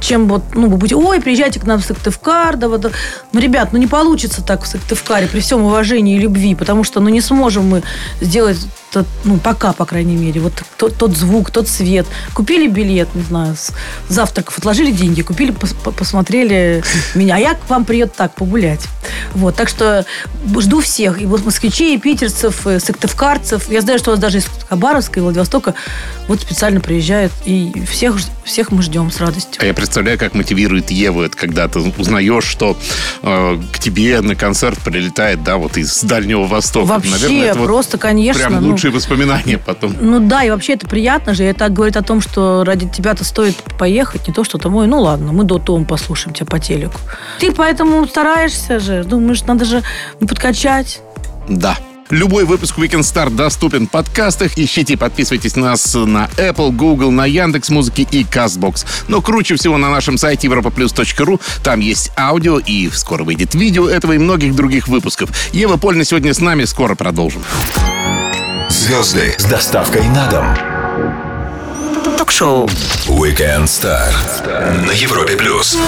чем 0.00 0.28
вот, 0.28 0.42
ну, 0.54 0.68
вы 0.68 0.76
будете, 0.76 0.96
ой, 0.96 1.20
приезжайте 1.20 1.60
к 1.60 1.64
нам 1.64 1.80
в 1.80 1.84
Сыктывкар, 1.84 2.56
да, 2.56 2.68
вот, 2.68 2.92
ну, 3.32 3.40
ребят, 3.40 3.72
ну, 3.72 3.78
не 3.78 3.86
получится 3.86 4.42
так 4.42 4.62
в 4.62 4.66
Сыктывкаре 4.66 5.28
при 5.28 5.40
всем 5.40 5.62
уважении 5.62 6.16
и 6.16 6.18
любви, 6.18 6.54
потому 6.54 6.84
что, 6.84 7.00
ну, 7.00 7.08
не 7.08 7.20
сможем 7.20 7.68
мы 7.68 7.82
сделать, 8.20 8.58
тот, 8.90 9.06
ну, 9.24 9.38
пока, 9.38 9.72
по 9.72 9.84
крайней 9.84 10.16
мере, 10.16 10.40
вот 10.40 10.52
тот, 10.76 10.96
тот 10.96 11.16
звук, 11.16 11.50
тот 11.50 11.68
свет. 11.68 12.06
Купили 12.34 12.68
билет, 12.68 13.14
не 13.14 13.22
знаю, 13.22 13.56
с 13.56 13.72
завтраков, 14.08 14.58
отложили 14.58 14.90
деньги, 14.90 15.22
купили, 15.22 15.52
пос- 15.52 15.76
по- 15.82 15.92
посмотрели 15.92 16.82
меня, 17.14 17.36
а 17.36 17.38
я 17.38 17.54
к 17.54 17.68
вам 17.68 17.84
приеду 17.84 18.12
так, 18.16 18.34
погулять. 18.34 18.86
Вот, 19.34 19.56
так 19.56 19.68
что 19.68 20.06
жду 20.58 20.80
всех, 20.80 21.20
и 21.20 21.26
вот 21.26 21.44
москвичей, 21.44 21.96
и 21.96 21.98
питерцев, 21.98 22.66
и 22.66 22.78
сыктывкарцев. 22.78 23.70
Я 23.70 23.80
знаю, 23.80 23.98
что 23.98 24.10
у 24.10 24.12
вас 24.12 24.20
даже 24.20 24.38
из 24.38 24.46
Хабаровска 24.68 25.20
и 25.20 25.22
Владивостока 25.22 25.74
вот 26.26 26.40
специально 26.40 26.80
приезжают, 26.80 27.32
и 27.44 27.72
всех, 27.90 28.16
всех 28.44 28.70
мы 28.72 28.82
ждем 28.82 29.10
с 29.10 29.18
радостью. 29.20 29.60
А 29.62 29.66
я 29.66 29.74
представляю, 29.74 30.18
как 30.18 30.34
мотивирует 30.34 30.90
Еву 30.90 31.22
это, 31.22 31.36
когда 31.36 31.68
ты 31.68 31.80
узнаешь, 31.80 32.44
что 32.44 32.76
э, 33.22 33.60
к 33.72 33.78
тебе 33.78 34.20
на 34.20 34.34
концерт 34.34 34.78
прилетает, 34.78 35.42
да, 35.42 35.56
вот 35.56 35.76
из 35.76 36.02
Дальнего 36.02 36.44
Востока. 36.46 36.86
Вообще, 36.86 37.10
Наверное, 37.10 37.50
это 37.50 37.58
вот 37.58 37.66
просто, 37.66 37.98
конечно. 37.98 38.48
Прям 38.48 38.62
ну, 38.62 38.77
лучшие 38.78 38.92
воспоминания 38.92 39.58
потом. 39.58 39.94
Ну 40.00 40.20
да, 40.20 40.44
и 40.44 40.50
вообще 40.50 40.74
это 40.74 40.86
приятно 40.86 41.34
же. 41.34 41.42
Это 41.42 41.68
говорит 41.68 41.96
о 41.96 42.02
том, 42.02 42.20
что 42.20 42.62
ради 42.64 42.88
тебя-то 42.88 43.24
стоит 43.24 43.56
поехать, 43.76 44.28
не 44.28 44.34
то, 44.34 44.44
что 44.44 44.58
там, 44.58 44.76
ой, 44.76 44.86
ну 44.86 45.00
ладно, 45.00 45.32
мы 45.32 45.42
до 45.42 45.58
Том 45.58 45.84
послушаем 45.84 46.32
тебя 46.32 46.46
по 46.46 46.60
телеку. 46.60 47.00
Ты 47.40 47.50
поэтому 47.50 48.06
стараешься 48.06 48.78
же, 48.78 49.02
думаешь, 49.02 49.42
надо 49.42 49.64
же 49.64 49.82
подкачать. 50.20 51.00
Да. 51.48 51.76
Любой 52.10 52.44
выпуск 52.44 52.78
Weekend 52.78 53.00
Star 53.00 53.28
доступен 53.28 53.86
в 53.86 53.90
подкастах. 53.90 54.56
Ищите 54.56 54.94
и 54.94 54.96
подписывайтесь 54.96 55.56
на 55.56 55.70
нас 55.70 55.94
на 55.94 56.26
Apple, 56.36 56.70
Google, 56.70 57.10
на 57.10 57.26
Яндекс 57.26 57.68
Музыки 57.68 58.06
и 58.10 58.22
Castbox. 58.22 58.86
Но 59.08 59.20
круче 59.20 59.56
всего 59.56 59.76
на 59.76 59.90
нашем 59.90 60.16
сайте 60.16 60.46
europaplus.ru. 60.46 61.40
Там 61.62 61.80
есть 61.80 62.12
аудио 62.16 62.60
и 62.60 62.88
скоро 62.90 63.24
выйдет 63.24 63.54
видео 63.54 63.88
этого 63.88 64.12
и 64.12 64.18
многих 64.18 64.54
других 64.54 64.88
выпусков. 64.88 65.30
Ева 65.52 65.76
Польна 65.76 66.04
сегодня 66.04 66.32
с 66.32 66.40
нами. 66.40 66.64
Скоро 66.64 66.94
продолжим. 66.94 67.42
Звезды 68.68 69.34
с 69.38 69.44
доставкой 69.44 70.06
на 70.08 70.28
дом. 70.28 70.46
Ток-шоу. 72.18 72.66
Weekend 73.06 73.64
Star 73.64 74.12
на 74.86 74.92
Европе 74.92 75.36
плюс. 75.36 75.78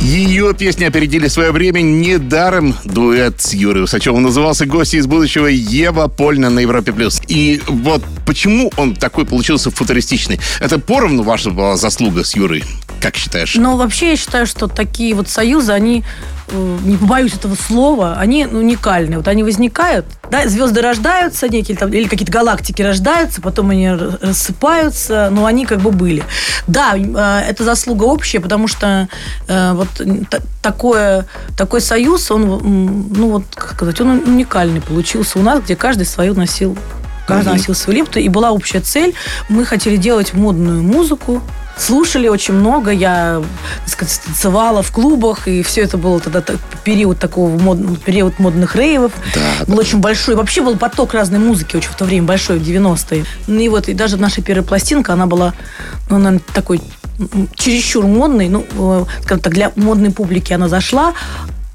Ее 0.00 0.52
песни 0.52 0.84
опередили 0.84 1.28
свое 1.28 1.52
время 1.52 1.80
недаром 1.80 2.76
дуэт 2.84 3.40
с 3.40 3.54
Юрой 3.54 3.84
Усачевым. 3.84 4.22
Назывался 4.22 4.66
«Гости 4.66 4.96
из 4.96 5.06
будущего» 5.06 5.46
Ева 5.46 6.08
Польна 6.08 6.50
на 6.50 6.60
Европе+. 6.60 6.92
плюс. 6.92 7.22
И 7.26 7.62
вот 7.66 8.02
почему 8.26 8.70
он 8.76 8.94
такой 8.94 9.24
получился 9.24 9.70
футуристичный? 9.70 10.38
Это 10.60 10.78
поровну 10.78 11.22
ваша 11.22 11.50
была 11.50 11.76
заслуга 11.76 12.22
с 12.24 12.36
Юрой? 12.36 12.64
Как 13.00 13.16
считаешь? 13.16 13.54
Ну, 13.54 13.76
вообще, 13.76 14.10
я 14.10 14.16
считаю, 14.16 14.46
что 14.46 14.68
такие 14.68 15.14
вот 15.14 15.28
союзы, 15.30 15.72
они, 15.72 16.04
не 16.52 16.96
побоюсь 16.96 17.34
этого 17.34 17.54
слова, 17.54 18.16
они 18.18 18.46
ну, 18.46 18.60
уникальны. 18.60 19.16
Вот 19.16 19.28
они 19.28 19.42
возникают, 19.42 20.06
да, 20.30 20.46
звезды 20.48 20.80
рождаются 20.80 21.48
некие, 21.48 21.76
там, 21.76 21.92
или 21.92 22.06
какие-то 22.08 22.32
галактики 22.32 22.82
рождаются, 22.82 23.40
потом 23.40 23.70
они 23.70 23.90
рассыпаются, 23.90 25.28
но 25.32 25.46
они 25.46 25.66
как 25.66 25.80
бы 25.80 25.90
были. 25.90 26.22
Да, 26.66 26.94
э, 26.96 27.50
это 27.50 27.64
заслуга 27.64 28.04
общая, 28.04 28.40
потому 28.40 28.68
что 28.68 29.08
э, 29.48 29.72
вот 29.72 29.88
такое, 30.62 31.26
такой 31.56 31.80
союз, 31.80 32.30
он, 32.30 33.06
ну 33.10 33.30
вот, 33.30 33.44
как 33.54 33.72
сказать, 33.72 34.00
он 34.00 34.22
уникальный 34.26 34.80
получился 34.80 35.38
у 35.38 35.42
нас, 35.42 35.60
где 35.60 35.76
каждый 35.76 36.06
свою 36.06 36.34
носил 36.34 36.76
Каждый 37.26 37.52
носил 37.52 37.74
свою 37.74 37.98
лепту, 38.00 38.18
и 38.18 38.28
была 38.28 38.50
общая 38.52 38.80
цель. 38.80 39.14
Мы 39.48 39.64
хотели 39.64 39.96
делать 39.96 40.32
модную 40.34 40.82
музыку, 40.82 41.42
слушали 41.76 42.28
очень 42.28 42.54
много. 42.54 42.90
Я, 42.90 43.42
так 43.84 43.92
сказать, 43.92 44.20
танцевала 44.24 44.82
в 44.82 44.90
клубах, 44.92 45.48
и 45.48 45.62
все 45.62 45.82
это 45.82 45.98
было 45.98 46.20
тогда 46.20 46.42
период 46.84 47.18
такого 47.18 47.56
мод- 47.58 48.00
период 48.04 48.38
модных 48.38 48.76
рейвов. 48.76 49.12
был 49.66 49.78
очень 49.78 49.98
большой. 49.98 50.34
Вообще 50.36 50.62
был 50.62 50.76
поток 50.76 51.14
разной 51.14 51.38
музыки 51.40 51.76
очень 51.76 51.90
в 51.90 51.96
то 51.96 52.04
время 52.04 52.26
большой, 52.26 52.58
в 52.58 52.62
90-е. 52.62 53.24
Ну 53.46 53.58
и 53.60 53.68
вот, 53.68 53.88
и 53.88 53.94
даже 53.94 54.16
наша 54.16 54.42
первая 54.42 54.64
пластинка, 54.64 55.12
она 55.12 55.26
была, 55.26 55.52
ну, 56.08 56.18
наверное, 56.18 56.40
такой 56.54 56.80
чересчур 57.54 58.04
модной, 58.06 58.48
ну, 58.48 58.64
э, 58.78 59.04
скажем 59.22 59.42
так, 59.42 59.52
для 59.54 59.72
модной 59.74 60.10
публики 60.10 60.52
она 60.52 60.68
зашла, 60.68 61.14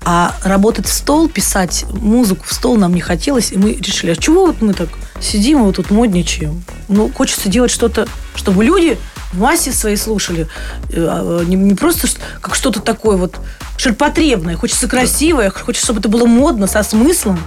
а 0.03 0.35
работать 0.43 0.87
в 0.87 0.93
стол, 0.93 1.29
писать 1.29 1.85
музыку 1.91 2.45
в 2.45 2.53
стол 2.53 2.77
нам 2.77 2.93
не 2.93 3.01
хотелось, 3.01 3.51
и 3.51 3.57
мы 3.57 3.73
решили, 3.73 4.11
а 4.11 4.15
чего 4.15 4.47
вот 4.47 4.61
мы 4.61 4.73
так 4.73 4.89
сидим 5.19 5.59
и 5.59 5.61
вот 5.63 5.75
тут 5.75 5.91
модничаем? 5.91 6.63
Ну, 6.87 7.11
хочется 7.11 7.49
делать 7.49 7.71
что-то, 7.71 8.07
чтобы 8.35 8.63
люди 8.63 8.97
в 9.31 9.39
массе 9.39 9.71
своей 9.71 9.97
слушали. 9.97 10.47
Э, 10.89 11.05
а, 11.07 11.43
Не, 11.45 11.55
не 11.55 11.75
просто 11.75 12.07
как 12.41 12.55
что-то 12.55 12.81
такое 12.81 13.15
вот 13.15 13.35
ширпотребное, 13.77 14.55
хочется 14.57 14.87
красивое, 14.87 15.49
хочется, 15.51 15.85
чтобы 15.85 15.99
это 15.99 16.09
было 16.09 16.25
модно, 16.25 16.67
со 16.67 16.83
смыслом. 16.83 17.39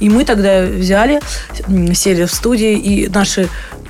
И 0.00 0.08
мы 0.08 0.24
тогда 0.24 0.62
взяли, 0.62 1.20
сели 1.94 2.24
в 2.24 2.32
студии, 2.32 2.74
и 2.78 3.08
наши 3.08 3.48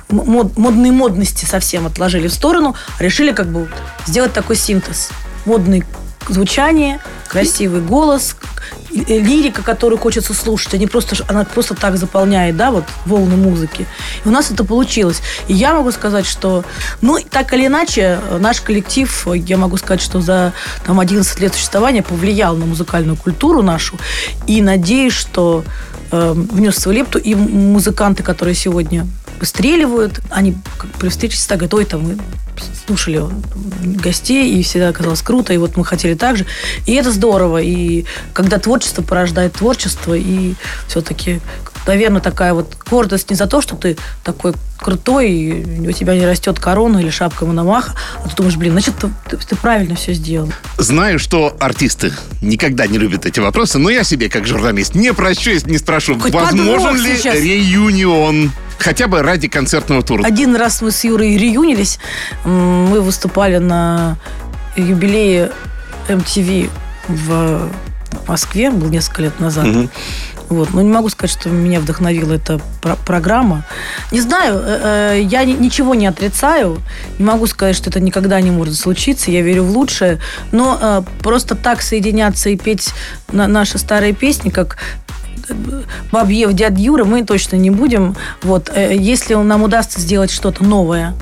мод- 0.09 0.57
модные 0.57 0.91
модности 0.91 1.45
совсем 1.45 1.85
отложили 1.85 2.27
в 2.27 2.33
сторону, 2.33 2.75
решили 2.99 3.31
как 3.31 3.47
бы 3.47 3.69
сделать 4.07 4.33
такой 4.33 4.55
синтез. 4.55 5.09
Модный 5.45 5.83
звучание, 6.29 6.99
красивый 7.27 7.81
голос, 7.81 8.35
и 8.89 9.19
лирика, 9.19 9.61
которую 9.63 9.99
хочется 9.99 10.33
слушать, 10.33 10.73
а 10.73 10.77
не 10.77 10.87
просто, 10.87 11.15
она 11.27 11.43
просто 11.45 11.75
так 11.75 11.97
заполняет, 11.97 12.57
да, 12.57 12.71
вот 12.71 12.85
волны 13.05 13.35
музыки. 13.35 13.85
И 14.23 14.27
у 14.27 14.31
нас 14.31 14.51
это 14.51 14.63
получилось. 14.63 15.21
И 15.47 15.53
я 15.53 15.73
могу 15.73 15.91
сказать, 15.91 16.25
что, 16.25 16.63
ну, 17.01 17.19
так 17.29 17.53
или 17.53 17.67
иначе, 17.67 18.19
э, 18.29 18.37
наш 18.39 18.61
коллектив, 18.61 19.27
э, 19.27 19.37
я 19.37 19.57
могу 19.57 19.77
сказать, 19.77 20.01
что 20.01 20.21
за 20.21 20.53
там 20.85 20.99
11 20.99 21.39
лет 21.39 21.53
существования 21.53 22.01
повлиял 22.01 22.55
на 22.55 22.65
музыкальную 22.65 23.17
культуру 23.17 23.61
нашу. 23.61 23.97
И 24.47 24.61
надеюсь, 24.61 25.13
что 25.13 25.63
э, 26.11 26.33
внес 26.35 26.75
свою 26.77 26.99
лепту. 26.99 27.19
И 27.19 27.35
музыканты, 27.35 28.23
которые 28.23 28.55
сегодня 28.55 29.05
выстреливают, 29.39 30.21
они 30.29 30.55
при 30.99 31.09
встрече 31.09 31.35
всегда 31.35 31.55
говорят, 31.55 31.73
ой, 31.73 31.85
там 31.85 32.01
мы 32.01 32.17
слушали 32.85 33.23
гостей, 34.01 34.59
и 34.59 34.63
всегда 34.63 34.91
казалось 34.93 35.21
круто, 35.21 35.53
и 35.53 35.57
вот 35.57 35.77
мы 35.77 35.85
хотели 35.85 36.15
так 36.15 36.37
же. 36.37 36.45
И 36.85 36.93
это 36.93 37.11
здорово. 37.11 37.61
И 37.61 38.05
когда 38.33 38.59
творчество 38.59 39.01
порождает 39.01 39.53
творчество, 39.53 40.13
и 40.13 40.55
все-таки, 40.87 41.41
наверное, 41.87 42.21
такая 42.21 42.53
вот 42.53 42.75
гордость 42.89 43.29
не 43.29 43.35
за 43.35 43.47
то, 43.47 43.61
что 43.61 43.75
ты 43.75 43.97
такой 44.23 44.53
крутой, 44.77 45.31
и 45.31 45.87
у 45.87 45.91
тебя 45.91 46.15
не 46.15 46.25
растет 46.25 46.59
корона 46.59 46.99
или 46.99 47.09
шапка 47.09 47.45
Мономаха, 47.45 47.93
а 48.23 48.29
ты 48.29 48.35
думаешь, 48.35 48.55
блин, 48.57 48.73
значит, 48.73 48.95
ты, 48.99 49.09
ты- 49.29 49.37
ты 49.37 49.55
правильно 49.55 49.95
все 49.95 50.13
сделал. 50.13 50.51
Знаю, 50.77 51.17
что 51.17 51.55
артисты 51.59 52.13
никогда 52.41 52.85
не 52.87 52.97
любят 52.97 53.25
эти 53.25 53.39
вопросы, 53.39 53.79
но 53.79 53.89
я 53.89 54.03
себе, 54.03 54.29
как 54.29 54.45
журналист, 54.45 54.93
не 54.95 55.13
прощу, 55.13 55.49
если 55.51 55.71
не 55.71 55.77
спрошу, 55.79 56.19
Хоть 56.19 56.33
возможен 56.33 56.95
ли 57.01 57.17
сейчас. 57.17 57.35
реюнион? 57.35 58.51
Хотя 58.79 59.07
бы 59.07 59.23
ради 59.23 59.47
концертного 59.47 60.03
тура. 60.03 60.23
Один 60.23 60.55
раз 60.55 60.81
мы 60.83 60.91
с 60.91 61.03
Юрой 61.03 61.35
реюнились. 61.37 61.97
Мы 62.45 63.01
выступали 63.01 63.57
на 63.57 64.17
юбилее 64.75 65.51
MTV 66.07 66.69
в 67.07 67.69
Москве, 68.27 68.69
был 68.69 68.89
несколько 68.89 69.23
лет 69.23 69.39
назад. 69.39 69.65
Вот. 70.49 70.73
Но 70.73 70.81
не 70.81 70.89
могу 70.89 71.09
сказать, 71.09 71.31
что 71.37 71.49
меня 71.49 71.79
вдохновила 71.79 72.33
эта 72.33 72.59
про- 72.81 72.95
программа. 72.95 73.65
Не 74.11 74.21
знаю, 74.21 74.61
э, 74.63 75.15
э, 75.17 75.21
я 75.23 75.43
ни- 75.43 75.53
ничего 75.53 75.93
не 75.95 76.07
отрицаю. 76.07 76.81
Не 77.19 77.25
могу 77.25 77.47
сказать, 77.47 77.75
что 77.75 77.89
это 77.89 77.99
никогда 77.99 78.39
не 78.41 78.51
может 78.51 78.75
случиться. 78.75 79.29
Я 79.31 79.41
верю 79.41 79.63
в 79.63 79.71
лучшее. 79.71 80.19
Но 80.51 80.77
э, 80.81 81.01
просто 81.21 81.55
так 81.55 81.81
соединяться 81.81 82.49
и 82.49 82.57
петь 82.57 82.89
на- 83.31 83.47
наши 83.47 83.77
старые 83.77 84.13
песни, 84.13 84.49
как 84.49 84.77
Бабьев, 86.11 86.51
дядь 86.53 86.77
Юра, 86.77 87.05
мы 87.05 87.23
точно 87.23 87.55
не 87.55 87.69
будем. 87.69 88.15
Вот, 88.43 88.69
если 88.75 89.35
нам 89.35 89.63
удастся 89.63 89.99
сделать 90.01 90.29
что-то 90.31 90.63
новое, 90.63 91.13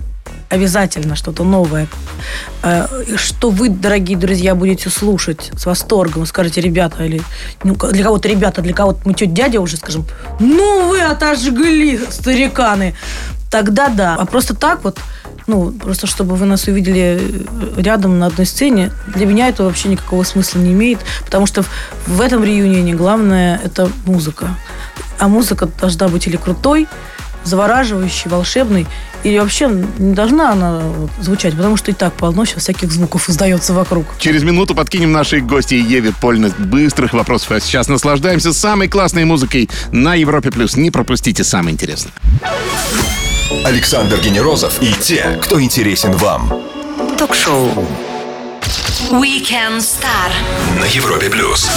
обязательно 0.49 1.15
что-то 1.15 1.43
новое, 1.43 1.87
э, 2.63 2.87
что 3.17 3.49
вы, 3.49 3.69
дорогие 3.69 4.17
друзья, 4.17 4.55
будете 4.55 4.89
слушать 4.89 5.51
с 5.57 5.65
восторгом, 5.65 6.25
скажете, 6.25 6.61
ребята, 6.61 7.03
или 7.03 7.21
ну, 7.63 7.75
для 7.75 8.03
кого-то 8.03 8.27
ребята, 8.27 8.61
для 8.61 8.73
кого-то 8.73 8.99
мы 9.05 9.13
тетя 9.13 9.31
дядя 9.31 9.61
уже 9.61 9.77
скажем, 9.77 10.05
ну 10.39 10.89
вы 10.89 11.01
отожгли, 11.01 11.99
стариканы. 12.09 12.95
Тогда 13.49 13.89
да. 13.89 14.15
А 14.15 14.25
просто 14.25 14.53
так 14.53 14.83
вот, 14.83 14.97
ну, 15.47 15.71
просто 15.71 16.07
чтобы 16.07 16.35
вы 16.35 16.45
нас 16.45 16.67
увидели 16.67 17.19
э, 17.21 17.81
рядом 17.81 18.19
на 18.19 18.27
одной 18.27 18.45
сцене, 18.45 18.91
для 19.07 19.25
меня 19.25 19.47
это 19.47 19.63
вообще 19.63 19.89
никакого 19.89 20.23
смысла 20.23 20.59
не 20.59 20.73
имеет, 20.73 20.99
потому 21.23 21.45
что 21.45 21.63
в, 22.07 22.21
этом 22.21 22.43
реюнионе 22.43 22.93
главное 22.93 23.61
это 23.63 23.89
музыка. 24.05 24.55
А 25.19 25.27
музыка 25.27 25.69
должна 25.79 26.07
быть 26.07 26.27
или 26.27 26.37
крутой, 26.37 26.87
завораживающей, 27.45 28.29
волшебной, 28.29 28.85
или 29.23 29.39
вообще 29.39 29.67
не 29.97 30.13
должна 30.13 30.51
она 30.51 30.81
звучать, 31.21 31.55
потому 31.55 31.77
что 31.77 31.91
и 31.91 31.93
так 31.93 32.13
полно 32.13 32.45
сейчас 32.45 32.63
всяких 32.63 32.91
звуков 32.91 33.29
издается 33.29 33.73
вокруг. 33.73 34.05
Через 34.19 34.43
минуту 34.43 34.75
подкинем 34.75 35.11
нашей 35.11 35.41
гости 35.41 35.75
Еве 35.75 36.11
Польна 36.19 36.51
быстрых 36.57 37.13
вопросов. 37.13 37.51
А 37.51 37.59
сейчас 37.59 37.87
наслаждаемся 37.87 38.53
самой 38.53 38.87
классной 38.87 39.25
музыкой 39.25 39.69
на 39.91 40.15
Европе+. 40.15 40.51
плюс. 40.51 40.75
Не 40.75 40.91
пропустите 40.91 41.43
самое 41.43 41.73
интересное. 41.73 42.11
Александр 43.63 44.19
Генерозов 44.19 44.81
и 44.81 44.93
те, 44.93 45.39
кто 45.41 45.61
интересен 45.61 46.11
вам. 46.13 46.53
Ток-шоу. 47.17 47.87
Weekend 49.11 49.79
Star. 49.79 50.31
На 50.79 50.85
Европе 50.85 51.29
плюс. 51.29 51.69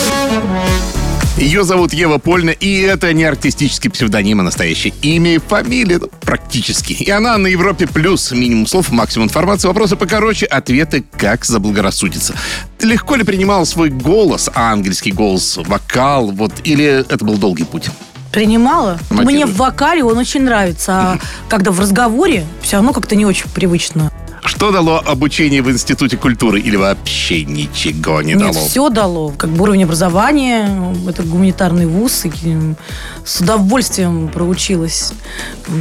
Ее 1.38 1.62
зовут 1.62 1.92
Ева 1.92 2.18
Польна, 2.18 2.50
и 2.50 2.80
это 2.80 3.12
не 3.12 3.22
артистический 3.22 3.88
псевдоним, 3.88 4.40
а 4.40 4.42
настоящее 4.42 4.92
имя 5.02 5.36
и 5.36 5.38
фамилия, 5.38 5.98
ну, 5.98 6.08
практически. 6.22 6.94
И 6.94 7.08
она 7.10 7.38
на 7.38 7.46
Европе 7.46 7.86
плюс. 7.86 8.32
Минимум 8.32 8.66
слов, 8.66 8.90
максимум 8.90 9.28
информации, 9.28 9.68
вопросы 9.68 9.94
покороче, 9.94 10.46
ответы 10.46 11.04
как 11.16 11.44
заблагорассудится. 11.44 12.34
Легко 12.80 13.14
ли 13.14 13.22
принимал 13.22 13.66
свой 13.66 13.88
голос, 13.88 14.50
ангельский 14.52 15.12
голос, 15.12 15.56
вокал, 15.58 16.32
вот, 16.32 16.52
или 16.64 16.84
это 17.08 17.24
был 17.24 17.38
долгий 17.38 17.64
путь? 17.64 17.88
Принимала. 18.32 18.98
Мотивы. 19.08 19.32
Мне 19.32 19.46
в 19.46 19.56
вокале 19.56 20.02
он 20.02 20.18
очень 20.18 20.42
нравится, 20.42 20.92
а 20.92 21.18
когда 21.48 21.70
в 21.70 21.78
разговоре, 21.78 22.46
все 22.62 22.76
равно 22.76 22.92
как-то 22.92 23.14
не 23.14 23.24
очень 23.24 23.48
привычно. 23.50 24.10
Что 24.44 24.70
дало 24.70 24.98
обучение 24.98 25.62
в 25.62 25.70
Институте 25.70 26.16
культуры 26.16 26.60
или 26.60 26.76
вообще 26.76 27.44
ничего 27.44 28.22
не 28.22 28.34
Нет, 28.34 28.52
дало? 28.52 28.52
все 28.66 28.88
дало. 28.88 29.30
Как 29.30 29.50
бы 29.50 29.62
уровень 29.62 29.84
образования, 29.84 30.94
это 31.08 31.22
гуманитарный 31.22 31.86
вуз, 31.86 32.24
и 32.24 32.30
с 33.24 33.40
удовольствием 33.40 34.28
проучилась 34.28 35.12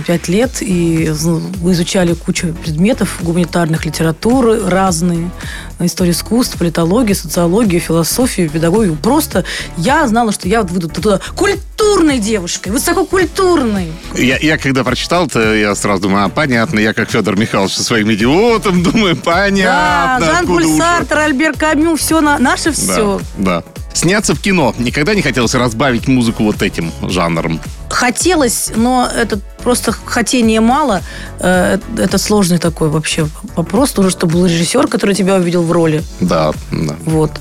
пять 0.06 0.28
лет, 0.28 0.62
и 0.62 1.06
изучали 1.06 2.14
кучу 2.14 2.54
предметов 2.54 3.20
гуманитарных, 3.22 3.86
литературы 3.86 4.68
разные, 4.70 5.32
историю 5.80 6.14
искусств, 6.14 6.58
политологию, 6.58 7.16
социологию, 7.16 7.80
философию, 7.80 8.50
педагогию. 8.50 8.96
Просто 8.96 9.46
я 9.78 10.08
знала, 10.08 10.32
что 10.32 10.48
я 10.48 10.62
вот 10.62 10.72
выйду 10.72 10.90
туда 10.90 11.20
культурной 11.36 12.20
девушкой, 12.20 12.70
высококультурной. 12.70 13.92
Я, 14.16 14.38
я 14.38 14.58
когда 14.58 14.84
прочитал 14.84 15.28
это, 15.28 15.56
я 15.56 15.76
сразу 15.76 16.04
думаю, 16.04 16.26
а, 16.26 16.30
понятно, 16.30 16.80
я 16.80 16.94
как 16.94 17.10
Федор 17.10 17.38
Михайлович 17.38 17.76
со 17.76 17.84
своим 17.84 18.12
идиотом, 18.14 18.84
думаю, 18.92 19.16
Да, 19.16 19.22
понятно, 19.22 20.26
Жан-Поль 20.26 20.64
откуда 20.64 20.68
уж 20.68 20.78
Сартр, 20.78 21.18
Альбер 21.20 21.54
Камю, 21.54 21.96
все 21.96 22.22
на, 22.22 22.38
наше 22.40 22.72
все. 22.72 23.22
Да, 23.38 23.64
да. 23.64 23.87
Сняться 23.98 24.36
в 24.36 24.40
кино. 24.40 24.76
Никогда 24.78 25.16
не 25.16 25.24
хотелось 25.24 25.56
разбавить 25.56 26.08
музыку 26.08 26.44
вот 26.44 26.62
этим 26.62 26.92
жанром. 27.02 27.60
Хотелось, 27.90 28.72
но 28.76 29.10
это 29.12 29.40
просто 29.64 29.92
хотения 29.92 30.62
мало. 30.62 31.02
Э, 31.40 31.80
Это 31.98 32.20
сложный 32.20 32.60
такой 32.60 32.90
вообще 32.90 33.28
вопрос. 33.56 33.98
Нужно, 33.98 34.12
чтобы 34.12 34.34
был 34.34 34.46
режиссер, 34.46 34.86
который 34.88 35.16
тебя 35.16 35.38
увидел 35.38 35.64
в 35.64 35.72
роли. 35.72 36.04
Да, 36.20 36.52
да. 36.72 36.96
Вот. 37.06 37.32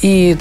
И, 0.00 0.38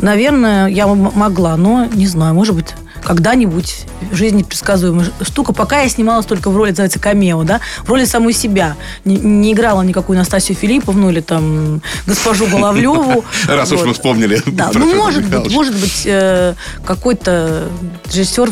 наверное, 0.00 0.66
я 0.66 0.86
могла, 0.86 1.56
но 1.56 1.86
не 1.94 2.06
знаю, 2.06 2.34
может 2.34 2.54
быть, 2.54 2.74
когда-нибудь 3.04 3.86
в 4.10 4.14
жизни 4.14 4.42
предсказуемая 4.42 5.10
штука. 5.22 5.52
Пока 5.52 5.82
я 5.82 5.88
снималась 5.88 6.26
только 6.26 6.50
в 6.50 6.56
роли, 6.56 6.70
называется, 6.70 6.98
камео, 6.98 7.42
да, 7.44 7.60
в 7.84 7.88
роли 7.88 8.04
самой 8.04 8.32
себя. 8.32 8.76
Не, 9.04 9.16
не 9.16 9.52
играла 9.52 9.82
никакую 9.82 10.18
Настасью 10.18 10.56
Филипповну 10.56 11.10
или 11.10 11.20
там 11.20 11.82
госпожу 12.06 12.46
Головлеву. 12.46 13.24
Раз 13.48 13.72
уж 13.72 13.82
мы 13.82 13.92
вспомнили. 13.92 14.42
Да, 14.46 14.70
ну 14.74 14.94
может 14.94 15.24
быть, 15.24 15.52
может 15.52 15.74
быть, 15.74 16.02
э, 16.04 16.54
какой-то 16.84 17.68
режиссер 18.06 18.50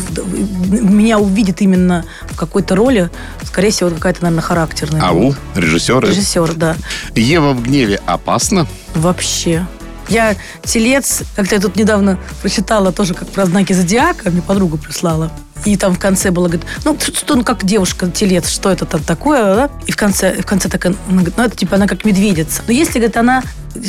меня 0.71 1.19
увидит 1.19 1.61
именно 1.61 2.05
в 2.31 2.37
какой-то 2.37 2.75
роли, 2.75 3.11
скорее 3.45 3.71
всего, 3.71 3.91
какая-то, 3.91 4.23
наверное, 4.23 4.43
характерная. 4.43 5.03
Ау, 5.03 5.35
режиссеры. 5.55 6.09
Режиссер, 6.09 6.55
да. 6.55 6.77
Ева 7.15 7.53
в 7.53 7.63
гневе 7.63 8.01
опасно? 8.07 8.67
Вообще. 8.95 9.67
Я 10.11 10.37
телец, 10.65 11.23
как-то 11.37 11.55
я 11.55 11.61
тут 11.61 11.77
недавно 11.77 12.19
прочитала 12.43 12.93
тоже 12.93 13.15
как 13.15 13.29
про 13.29 13.47
знаки 13.47 13.73
зодиака, 13.73 14.31
мне 14.31 14.43
подруга 14.43 14.77
прислала. 14.77 15.31
И 15.65 15.77
там 15.77 15.95
в 15.95 15.99
конце 15.99 16.31
было, 16.31 16.49
говорит, 16.49 16.67
ну, 16.85 16.97
что, 17.01 17.37
ну, 17.37 17.45
как 17.45 17.65
девушка, 17.65 18.11
телец, 18.11 18.49
что 18.49 18.71
это 18.71 18.87
там 18.87 19.03
такое, 19.03 19.55
да? 19.55 19.71
И 19.87 19.93
в 19.93 19.97
конце, 19.97 20.41
в 20.41 20.47
конце 20.47 20.69
так, 20.69 20.85
она 20.87 20.97
говорит, 21.09 21.35
ну, 21.37 21.45
это 21.45 21.57
типа 21.57 21.77
она 21.77 21.87
как 21.87 22.05
медведица. 22.05 22.63
Но 22.67 22.73
если, 22.73 22.95
говорит, 22.95 23.17
она 23.17 23.43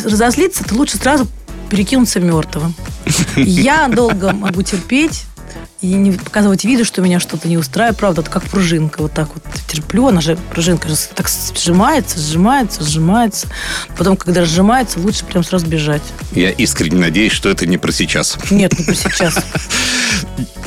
разозлится, 0.06 0.64
то 0.64 0.76
лучше 0.76 0.98
сразу 0.98 1.28
перекинуться 1.70 2.20
мертвым. 2.20 2.76
Я 3.36 3.88
долго 3.88 4.34
могу 4.34 4.62
терпеть, 4.62 5.24
и 5.82 5.88
не 5.88 6.12
показывать 6.12 6.64
виду, 6.64 6.86
что 6.86 7.02
меня 7.02 7.20
что-то 7.20 7.48
не 7.48 7.58
устраивает. 7.58 7.98
Правда, 7.98 8.22
это 8.22 8.30
как 8.30 8.44
пружинка. 8.44 9.02
Вот 9.02 9.14
так 9.14 9.30
вот 9.34 9.44
терплю. 9.68 10.08
Она 10.08 10.22
же, 10.22 10.38
пружинка 10.54 10.88
же 10.88 10.96
так 11.16 11.28
сжимается, 11.28 12.20
сжимается, 12.20 12.84
сжимается. 12.84 13.48
Потом, 13.98 14.16
когда 14.16 14.46
сжимается, 14.46 15.00
лучше 15.00 15.26
прям 15.26 15.44
сразу 15.44 15.66
бежать. 15.66 16.04
Я 16.34 16.52
искренне 16.52 16.98
надеюсь, 17.00 17.34
что 17.34 17.50
это 17.50 17.66
не 17.66 17.78
про 17.78 17.92
сейчас. 17.92 18.38
Нет, 18.52 18.78
не 18.78 18.86
про 18.86 18.94
сейчас. 18.96 19.40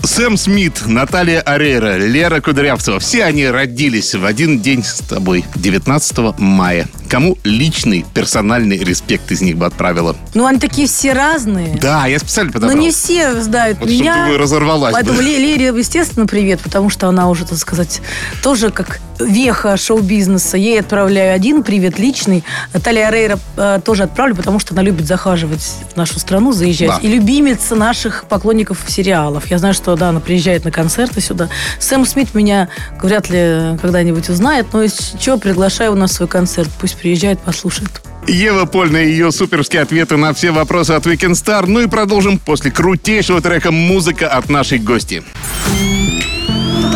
Сэм 0.04 0.36
Смит, 0.36 0.82
Наталья 0.86 1.40
Арейра, 1.40 1.96
Лера 1.96 2.40
Кудрявцева. 2.40 3.00
Все 3.00 3.24
они 3.24 3.48
родились 3.48 4.14
в 4.14 4.24
один 4.26 4.60
день 4.60 4.84
с 4.84 4.98
тобой, 4.98 5.46
19 5.54 6.38
мая. 6.38 6.86
Кому 7.08 7.38
личный, 7.42 8.04
персональный 8.12 8.76
респект 8.78 9.30
из 9.32 9.40
них 9.40 9.56
бы 9.56 9.64
отправила? 9.66 10.14
Ну, 10.34 10.44
они 10.46 10.58
такие 10.58 10.88
все 10.88 11.14
разные. 11.14 11.78
Да, 11.80 12.06
я 12.06 12.18
специально 12.18 12.50
Но 12.50 12.54
подобрал. 12.60 12.78
не 12.78 12.90
все 12.90 13.40
знают 13.40 13.78
Вот 13.78 13.88
чтобы 13.88 14.02
меня. 14.02 14.28
ты 14.28 14.36
разорвалась. 14.36 14.94
Поэтому 15.04 15.20
Лере, 15.20 15.66
естественно, 15.66 16.26
привет, 16.26 16.60
потому 16.60 16.88
что 16.88 17.08
она 17.08 17.28
уже, 17.28 17.44
так 17.44 17.58
сказать, 17.58 18.00
тоже 18.42 18.70
как 18.70 19.00
веха 19.18 19.76
шоу-бизнеса. 19.76 20.56
Ей 20.56 20.80
отправляю 20.80 21.34
один 21.34 21.62
привет 21.62 21.98
личный. 21.98 22.44
Наталья 22.72 23.10
Рейра 23.10 23.38
э, 23.56 23.80
тоже 23.84 24.04
отправлю, 24.04 24.34
потому 24.34 24.58
что 24.58 24.74
она 24.74 24.82
любит 24.82 25.06
захаживать 25.06 25.62
в 25.92 25.96
нашу 25.96 26.18
страну, 26.18 26.52
заезжать. 26.52 26.88
Да. 26.88 26.98
И 27.02 27.08
любимица 27.08 27.74
наших 27.74 28.24
поклонников 28.28 28.84
сериалов. 28.86 29.46
Я 29.46 29.58
знаю, 29.58 29.74
что, 29.74 29.96
да, 29.96 30.10
она 30.10 30.20
приезжает 30.20 30.64
на 30.64 30.70
концерты 30.70 31.20
сюда. 31.20 31.48
Сэм 31.78 32.06
Смит 32.06 32.34
меня 32.34 32.68
вряд 33.00 33.30
ли 33.30 33.78
когда-нибудь 33.80 34.28
узнает, 34.28 34.66
но 34.72 34.82
если 34.82 35.18
что, 35.18 35.38
приглашаю 35.38 35.92
у 35.92 35.96
нас 35.96 36.12
в 36.12 36.14
свой 36.14 36.28
концерт. 36.28 36.70
Пусть 36.80 36.96
приезжает, 36.96 37.38
послушает. 37.40 37.90
Ева 38.26 38.64
Польна 38.64 38.96
и 38.96 39.10
ее 39.10 39.30
суперские 39.32 39.82
ответы 39.82 40.16
на 40.16 40.32
все 40.32 40.50
вопросы 40.50 40.92
от 40.92 41.06
Weekend 41.06 41.32
Star. 41.32 41.66
Ну 41.66 41.80
и 41.80 41.86
продолжим 41.86 42.38
после 42.38 42.70
крутейшего 42.70 43.40
трека 43.40 43.70
«Музыка» 43.70 44.28
от 44.28 44.48
нашей 44.48 44.78
гости. 44.78 45.22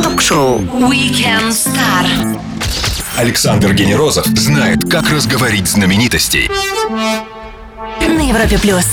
Ток-шоу 0.03 0.59
Weekend 0.61 1.51
Star. 1.51 2.41
Александр 3.17 3.75
Генерозов 3.75 4.27
знает, 4.27 4.89
как 4.91 5.11
разговорить 5.11 5.67
знаменитостей. 5.67 6.49
На 8.01 8.29
Европе 8.29 8.59
плюс. 8.59 8.85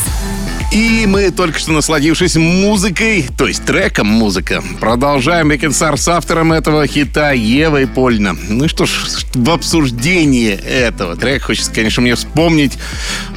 И 0.71 1.05
мы, 1.07 1.31
только 1.31 1.59
что 1.59 1.71
насладившись 1.71 2.35
музыкой, 2.35 3.27
то 3.37 3.47
есть 3.47 3.63
треком 3.65 4.07
музыка, 4.07 4.63
продолжаем 4.79 5.51
Weekend 5.51 5.69
Star 5.69 5.95
с 5.95 6.07
автором 6.07 6.51
этого 6.51 6.85
хита 6.87 7.31
Евой 7.31 7.87
Польна. 7.87 8.35
Ну 8.49 8.65
и 8.65 8.67
что 8.67 8.85
ж, 8.85 9.25
в 9.33 9.49
обсуждении 9.51 10.51
этого 10.51 11.15
трека 11.15 11.45
хочется, 11.45 11.71
конечно, 11.71 12.01
мне 12.01 12.15
вспомнить 12.15 12.73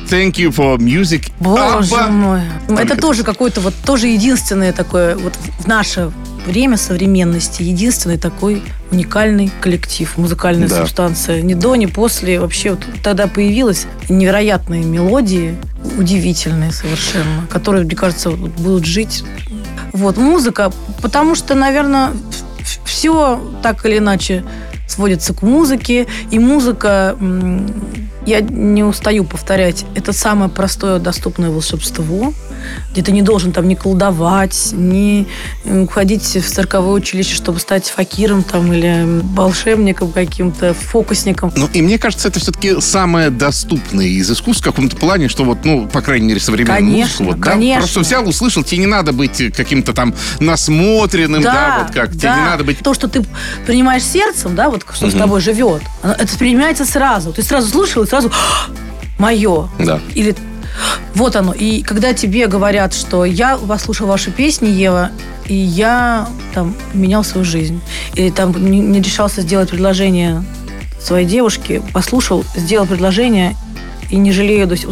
Thank 0.08 0.32
you 0.36 0.50
for 0.50 0.78
music. 0.78 1.30
Боже 1.40 1.94
Абба. 1.94 2.08
мой. 2.08 2.40
Это 2.68 2.96
тоже 2.96 3.24
какой-то 3.24 3.60
вот 3.60 3.74
тоже 3.84 4.06
единственное 4.08 4.72
такое 4.72 5.16
вот 5.16 5.34
в 5.58 5.66
наше 5.66 6.10
время 6.46 6.78
современности 6.78 7.62
единственный 7.62 8.16
такой 8.16 8.62
уникальный 8.90 9.50
коллектив, 9.60 10.10
музыкальная 10.16 10.66
Да. 10.68 10.80
субстанция. 10.80 11.42
Ни 11.42 11.52
до, 11.52 11.74
ни 11.76 11.84
после. 11.86 12.40
Вообще 12.40 12.70
вот 12.70 12.86
тогда 13.02 13.26
появилась 13.26 13.86
невероятные 14.08 14.82
мелодии, 14.82 15.56
удивительные 15.98 16.72
совершенно, 16.72 17.46
которые, 17.50 17.84
мне 17.84 17.94
кажется, 17.96 18.30
будут 18.30 18.86
жить. 18.86 19.24
Вот, 19.92 20.16
музыка, 20.16 20.72
потому 21.02 21.34
что, 21.34 21.54
наверное, 21.54 22.12
все 22.84 23.40
так 23.62 23.84
или 23.84 23.98
иначе 23.98 24.42
сводится 24.86 25.34
к 25.34 25.42
музыке, 25.42 26.06
и 26.30 26.38
музыка, 26.38 27.14
я 28.28 28.40
не 28.40 28.84
устаю 28.84 29.24
повторять, 29.24 29.86
это 29.94 30.12
самое 30.12 30.50
простое 30.50 30.98
доступное 30.98 31.50
волшебство, 31.50 32.32
где 32.92 33.02
ты 33.02 33.12
не 33.12 33.22
должен 33.22 33.52
там 33.52 33.68
ни 33.68 33.74
колдовать, 33.74 34.70
ни 34.72 35.26
м, 35.64 35.86
ходить 35.88 36.24
в 36.24 36.42
цирковое 36.48 36.92
училище, 36.92 37.34
чтобы 37.34 37.60
стать 37.60 37.86
факиром 37.88 38.42
там 38.42 38.72
или 38.72 39.04
волшебником 39.34 40.12
каким-то, 40.12 40.74
фокусником. 40.74 41.52
Ну, 41.56 41.68
и 41.72 41.82
мне 41.82 41.98
кажется, 41.98 42.28
это 42.28 42.40
все-таки 42.40 42.80
самое 42.80 43.30
доступное 43.30 44.06
из 44.06 44.30
искусств 44.30 44.62
в 44.62 44.64
каком-то 44.64 44.96
плане, 44.96 45.28
что 45.28 45.44
вот, 45.44 45.64
ну, 45.64 45.86
по 45.88 46.00
крайней 46.00 46.28
мере, 46.28 46.40
современная 46.40 46.78
Конечно, 46.78 47.24
музыка. 47.24 47.36
Вот, 47.36 47.44
да, 47.44 47.50
конечно. 47.52 47.80
просто 47.82 48.00
взял, 48.00 48.28
услышал, 48.28 48.62
тебе 48.64 48.78
не 48.78 48.86
надо 48.86 49.12
быть 49.12 49.42
каким-то 49.54 49.92
там 49.92 50.14
насмотренным, 50.40 51.42
да, 51.42 51.84
вот 51.84 51.94
как, 51.94 52.12
тебе 52.12 52.30
не 52.30 52.42
надо 52.42 52.64
быть... 52.64 52.78
То, 52.78 52.94
что 52.94 53.08
ты 53.08 53.24
принимаешь 53.66 54.02
сердцем, 54.02 54.54
да, 54.54 54.70
вот 54.70 54.84
что 54.94 55.10
с 55.10 55.14
тобой 55.14 55.40
живет, 55.40 55.82
это 56.02 56.38
принимается 56.38 56.84
сразу. 56.84 57.32
Ты 57.32 57.42
сразу 57.42 57.68
слушал 57.68 58.02
и 58.02 58.06
сразу 58.06 58.30
мое. 59.18 59.68
Да. 59.78 60.00
Или 60.14 60.34
вот 61.14 61.36
оно. 61.36 61.52
И 61.52 61.82
когда 61.82 62.12
тебе 62.12 62.46
говорят, 62.46 62.94
что 62.94 63.24
я 63.24 63.56
послушал 63.56 64.06
ваши 64.06 64.30
песни, 64.30 64.68
Ева, 64.68 65.10
и 65.46 65.54
я 65.54 66.28
там 66.54 66.74
менял 66.94 67.24
свою 67.24 67.44
жизнь. 67.44 67.80
Или 68.14 68.30
там 68.30 68.52
не, 68.52 68.80
не 68.80 69.00
решался 69.00 69.40
сделать 69.40 69.70
предложение 69.70 70.44
своей 71.00 71.26
девушке, 71.26 71.82
послушал, 71.92 72.44
сделал 72.54 72.86
предложение 72.86 73.56
и 74.10 74.16
не 74.16 74.32
жалею 74.32 74.66
до 74.66 74.76
сих 74.76 74.88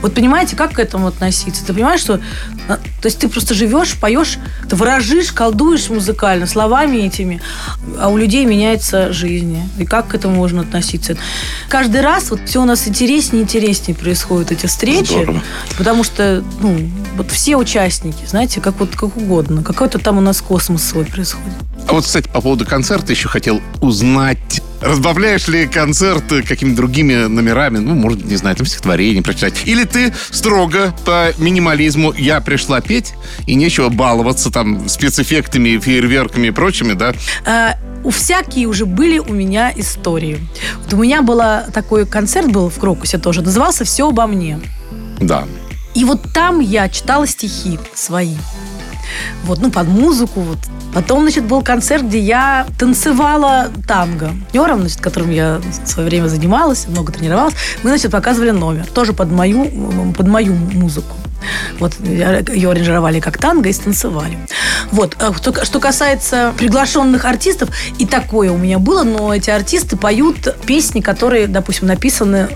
Вот 0.00 0.14
понимаете, 0.14 0.56
как 0.56 0.72
к 0.72 0.78
этому 0.78 1.08
относиться? 1.08 1.64
Ты 1.64 1.72
понимаешь, 1.72 2.00
что... 2.00 2.20
а, 2.68 2.76
То 2.76 3.06
есть 3.06 3.18
ты 3.18 3.28
просто 3.28 3.54
живешь, 3.54 3.96
поешь, 3.96 4.38
ты 4.68 4.76
выражишь, 4.76 5.32
колдуешь 5.32 5.88
музыкально, 5.88 6.46
словами 6.46 6.98
этими, 6.98 7.40
а 7.98 8.08
у 8.08 8.16
людей 8.16 8.44
меняется 8.44 9.12
жизнь. 9.12 9.58
И 9.78 9.84
как 9.84 10.08
к 10.08 10.14
этому 10.14 10.36
можно 10.36 10.62
относиться? 10.62 11.16
Каждый 11.68 12.00
раз 12.00 12.30
вот 12.30 12.40
все 12.46 12.62
у 12.62 12.64
нас 12.64 12.86
интереснее 12.86 13.42
и 13.42 13.44
интереснее 13.44 13.96
происходят 13.96 14.52
эти 14.52 14.66
встречи. 14.66 15.12
Здорово. 15.12 15.42
Потому 15.76 16.04
что, 16.04 16.44
ну, 16.60 16.90
вот 17.16 17.30
все 17.30 17.56
участники, 17.56 18.24
знаете, 18.26 18.60
как 18.60 18.78
вот 18.78 18.94
как 18.94 19.16
угодно. 19.16 19.62
Какой-то 19.62 19.98
там 19.98 20.18
у 20.18 20.20
нас 20.20 20.40
космос 20.40 20.84
свой 20.84 21.04
происходит. 21.04 21.52
А 21.88 21.92
вот, 21.92 22.04
кстати, 22.04 22.28
по 22.28 22.40
поводу 22.40 22.64
концерта 22.64 23.12
еще 23.12 23.28
хотел 23.28 23.60
узнать, 23.80 24.62
разбавляешь 24.82 25.48
ли 25.48 25.66
концерт 25.66 26.24
какими-то 26.46 26.76
другими 26.76 27.26
номерами, 27.26 27.78
ну, 27.78 27.94
может, 27.94 28.24
не 28.24 28.36
знаю, 28.36 28.56
там 28.56 28.66
стихотворение 28.66 29.22
прочитать. 29.22 29.54
Или 29.64 29.84
ты 29.84 30.12
строго 30.30 30.94
по 31.04 31.32
минимализму 31.38 32.12
«я 32.12 32.40
пришла 32.40 32.80
петь, 32.80 33.14
и 33.46 33.54
нечего 33.54 33.88
баловаться 33.88 34.50
там 34.50 34.88
спецэффектами, 34.88 35.78
фейерверками 35.78 36.48
и 36.48 36.50
прочими, 36.50 36.92
да? 36.92 37.14
А, 37.46 37.76
у 38.04 38.10
всякие 38.10 38.66
уже 38.66 38.86
были 38.86 39.18
у 39.18 39.32
меня 39.32 39.72
истории. 39.74 40.38
Вот 40.84 40.92
у 40.94 40.96
меня 40.96 41.22
была 41.22 41.62
такой 41.72 42.06
концерт 42.06 42.50
был 42.50 42.68
в 42.68 42.78
Крокусе 42.78 43.18
тоже, 43.18 43.42
назывался 43.42 43.84
«Все 43.84 44.08
обо 44.08 44.26
мне». 44.26 44.60
Да. 45.20 45.44
И 45.94 46.04
вот 46.04 46.22
там 46.32 46.60
я 46.60 46.88
читала 46.88 47.26
стихи 47.26 47.78
свои. 47.94 48.34
Вот, 49.44 49.60
ну, 49.60 49.70
под 49.70 49.88
музыку, 49.88 50.40
вот. 50.40 50.58
Потом, 50.94 51.22
значит, 51.22 51.44
был 51.44 51.62
концерт, 51.62 52.04
где 52.04 52.18
я 52.18 52.66
танцевала 52.78 53.68
танго. 53.86 54.32
Партнером, 54.42 54.80
значит, 54.80 55.00
которым 55.00 55.30
я 55.30 55.60
в 55.84 55.88
свое 55.88 56.08
время 56.08 56.28
занималась, 56.28 56.86
много 56.86 57.12
тренировалась, 57.12 57.54
мы, 57.82 57.90
значит, 57.90 58.10
показывали 58.10 58.50
номер. 58.50 58.86
Тоже 58.86 59.12
под 59.12 59.30
мою, 59.30 60.12
под 60.16 60.28
мою 60.28 60.54
музыку. 60.54 61.16
Вот 61.78 61.98
ее 62.00 62.70
аранжировали 62.70 63.20
как 63.20 63.38
танго 63.38 63.68
и 63.68 63.72
станцевали. 63.72 64.38
Вот. 64.92 65.16
Что, 65.36 65.64
что 65.64 65.80
касается 65.80 66.52
приглашенных 66.56 67.24
артистов, 67.24 67.70
и 67.98 68.06
такое 68.06 68.52
у 68.52 68.58
меня 68.58 68.78
было, 68.78 69.02
но 69.02 69.34
эти 69.34 69.50
артисты 69.50 69.96
поют 69.96 70.56
песни, 70.66 71.00
которые, 71.00 71.46
допустим, 71.46 71.88
написаны 71.88 72.48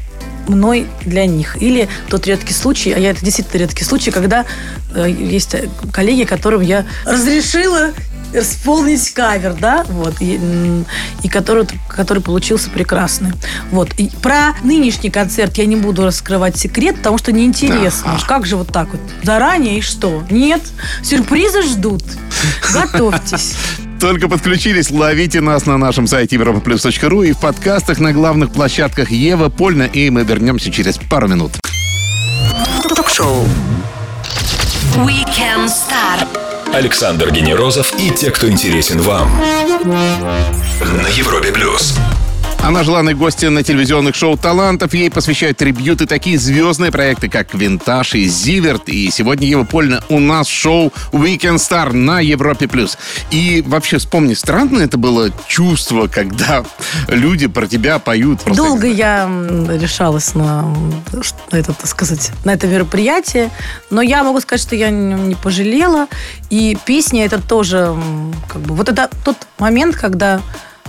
мной 0.49 0.87
для 1.03 1.27
них. 1.27 1.61
Или 1.61 1.89
тот 2.09 2.27
редкий 2.27 2.55
случай, 2.55 2.93
а 2.93 2.99
я 2.99 3.11
это 3.11 3.25
действительно 3.25 3.61
редкий 3.61 3.85
случай, 3.85 4.11
когда 4.11 4.45
э, 4.95 5.11
есть 5.11 5.57
коллеги, 5.93 6.25
которым 6.25 6.61
я 6.63 6.87
разрешила 7.05 7.93
исполнить 8.33 9.11
кавер, 9.13 9.55
да, 9.55 9.85
вот, 9.89 10.15
и, 10.21 10.41
и 11.23 11.29
который, 11.29 11.67
который 11.89 12.23
получился 12.23 12.71
прекрасный. 12.71 13.33
Вот. 13.71 13.93
И 13.99 14.11
про 14.23 14.55
нынешний 14.63 15.11
концерт 15.11 15.57
я 15.59 15.67
не 15.67 15.77
буду 15.77 16.05
раскрывать 16.05 16.57
секрет, 16.57 16.97
потому 16.97 17.19
что 17.19 17.33
неинтересно. 17.33 18.15
Ага. 18.15 18.27
Как 18.27 18.47
же 18.47 18.57
вот 18.57 18.69
так 18.69 18.89
вот? 18.91 19.01
Заранее 19.23 19.79
и 19.79 19.81
что? 19.81 20.23
Нет. 20.31 20.63
Сюрпризы 21.03 21.63
ждут. 21.63 22.03
Готовьтесь. 22.73 23.57
Только 24.01 24.29
подключились, 24.29 24.91
ловите 24.91 25.41
нас 25.41 25.67
на 25.67 25.79
нашем 25.79 26.07
сайте 26.07 26.37
europaplus.ru 26.37 27.27
и 27.27 27.33
в 27.33 27.41
подкастах 27.41 27.99
на 27.99 28.13
главных 28.13 28.53
площадках 28.53 29.11
Ева 29.11 29.49
Польна, 29.49 29.85
и 29.85 30.11
мы 30.11 30.25
вернемся 30.25 30.71
через 30.71 30.99
пару 30.99 31.29
минут. 31.29 31.53
Ток-шоу 32.95 33.47
Weekend 34.97 35.69
Star. 35.69 36.27
Александр 36.75 37.31
Генерозов 37.31 37.95
и 37.99 38.11
те, 38.11 38.31
кто 38.31 38.51
интересен 38.51 39.01
вам. 39.01 39.31
На 39.85 41.09
Европе 41.09 41.53
плюс. 41.53 41.97
Она 42.67 42.83
желанная 42.83 43.15
гостья 43.15 43.49
на 43.49 43.63
телевизионных 43.63 44.17
шоу 44.17 44.37
талантов. 44.37 44.93
Ей 44.93 45.09
посвящают 45.09 45.57
трибьюты 45.57 46.05
такие 46.09 46.37
звездные 46.37 46.91
проекты, 46.91 47.29
как 47.29 47.55
«Винтаж» 47.55 48.17
и 48.17 48.27
«Зиверт». 48.27 48.89
И 48.89 49.09
сегодня 49.13 49.47
Ева 49.47 49.63
Польна 49.63 50.03
у 50.09 50.19
нас 50.19 50.49
шоу 50.49 50.93
«Weekend 51.13 51.59
Star» 51.59 51.93
на 51.93 52.19
Европе+. 52.19 52.67
плюс. 52.67 52.99
И 53.31 53.63
вообще, 53.65 53.99
вспомни, 53.99 54.35
странное 54.35 54.87
это 54.87 54.99
было 54.99 55.31
чувство, 55.47 56.09
когда 56.09 56.65
люди 57.07 57.47
про 57.47 57.69
тебя 57.69 58.01
поют. 58.01 58.41
Просто... 58.41 58.61
Долго 58.61 58.89
я 58.89 59.31
решалась 59.69 60.35
на, 60.35 60.63
на 61.53 61.57
это, 61.57 61.73
так 61.73 61.87
сказать, 61.87 62.33
на 62.45 62.53
это 62.53 62.67
мероприятие. 62.67 63.53
Но 63.91 64.03
я 64.03 64.25
могу 64.25 64.41
сказать, 64.41 64.61
что 64.61 64.75
я 64.75 64.91
не 64.91 65.37
пожалела. 65.37 66.09
И 66.51 66.77
песня 66.85 67.27
это 67.27 67.41
тоже, 67.41 67.95
как 68.49 68.61
бы, 68.63 68.75
вот 68.75 68.89
это 68.89 69.09
тот 69.25 69.37
момент, 69.61 69.95
когда 69.95 70.41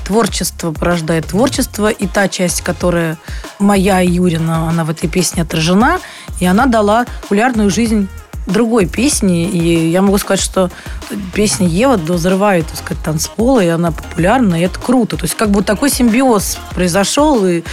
творчество 0.08 0.72
порождает 0.72 1.28
творчество, 1.28 1.90
и 1.90 2.08
та 2.08 2.30
часть, 2.30 2.62
которая 2.62 3.18
моя 3.60 4.00
Юрина, 4.00 4.70
она 4.70 4.86
в 4.86 4.90
этой 4.90 5.10
песне 5.10 5.44
отражена, 5.44 6.00
и 6.40 6.46
она 6.46 6.66
дала 6.66 7.06
популярную 7.24 7.70
жизнь 7.70 8.08
другой 8.46 8.86
песни, 8.86 9.50
и 9.50 9.90
я 9.90 10.02
могу 10.02 10.18
сказать, 10.18 10.40
что 10.40 10.72
песня 11.34 11.68
Ева 11.68 11.98
дозревает, 11.98 12.68
так 12.68 12.78
сказать, 12.78 13.04
танцпола, 13.04 13.62
и 13.62 13.68
она 13.68 13.92
популярна, 13.92 14.56
и 14.56 14.64
это 14.64 14.80
круто. 14.80 15.18
То 15.18 15.26
есть 15.26 15.36
как 15.36 15.52
бы 15.52 15.62
такой 15.62 15.90
симбиоз 15.90 16.58
произошел, 16.74 17.46
и 17.46 17.64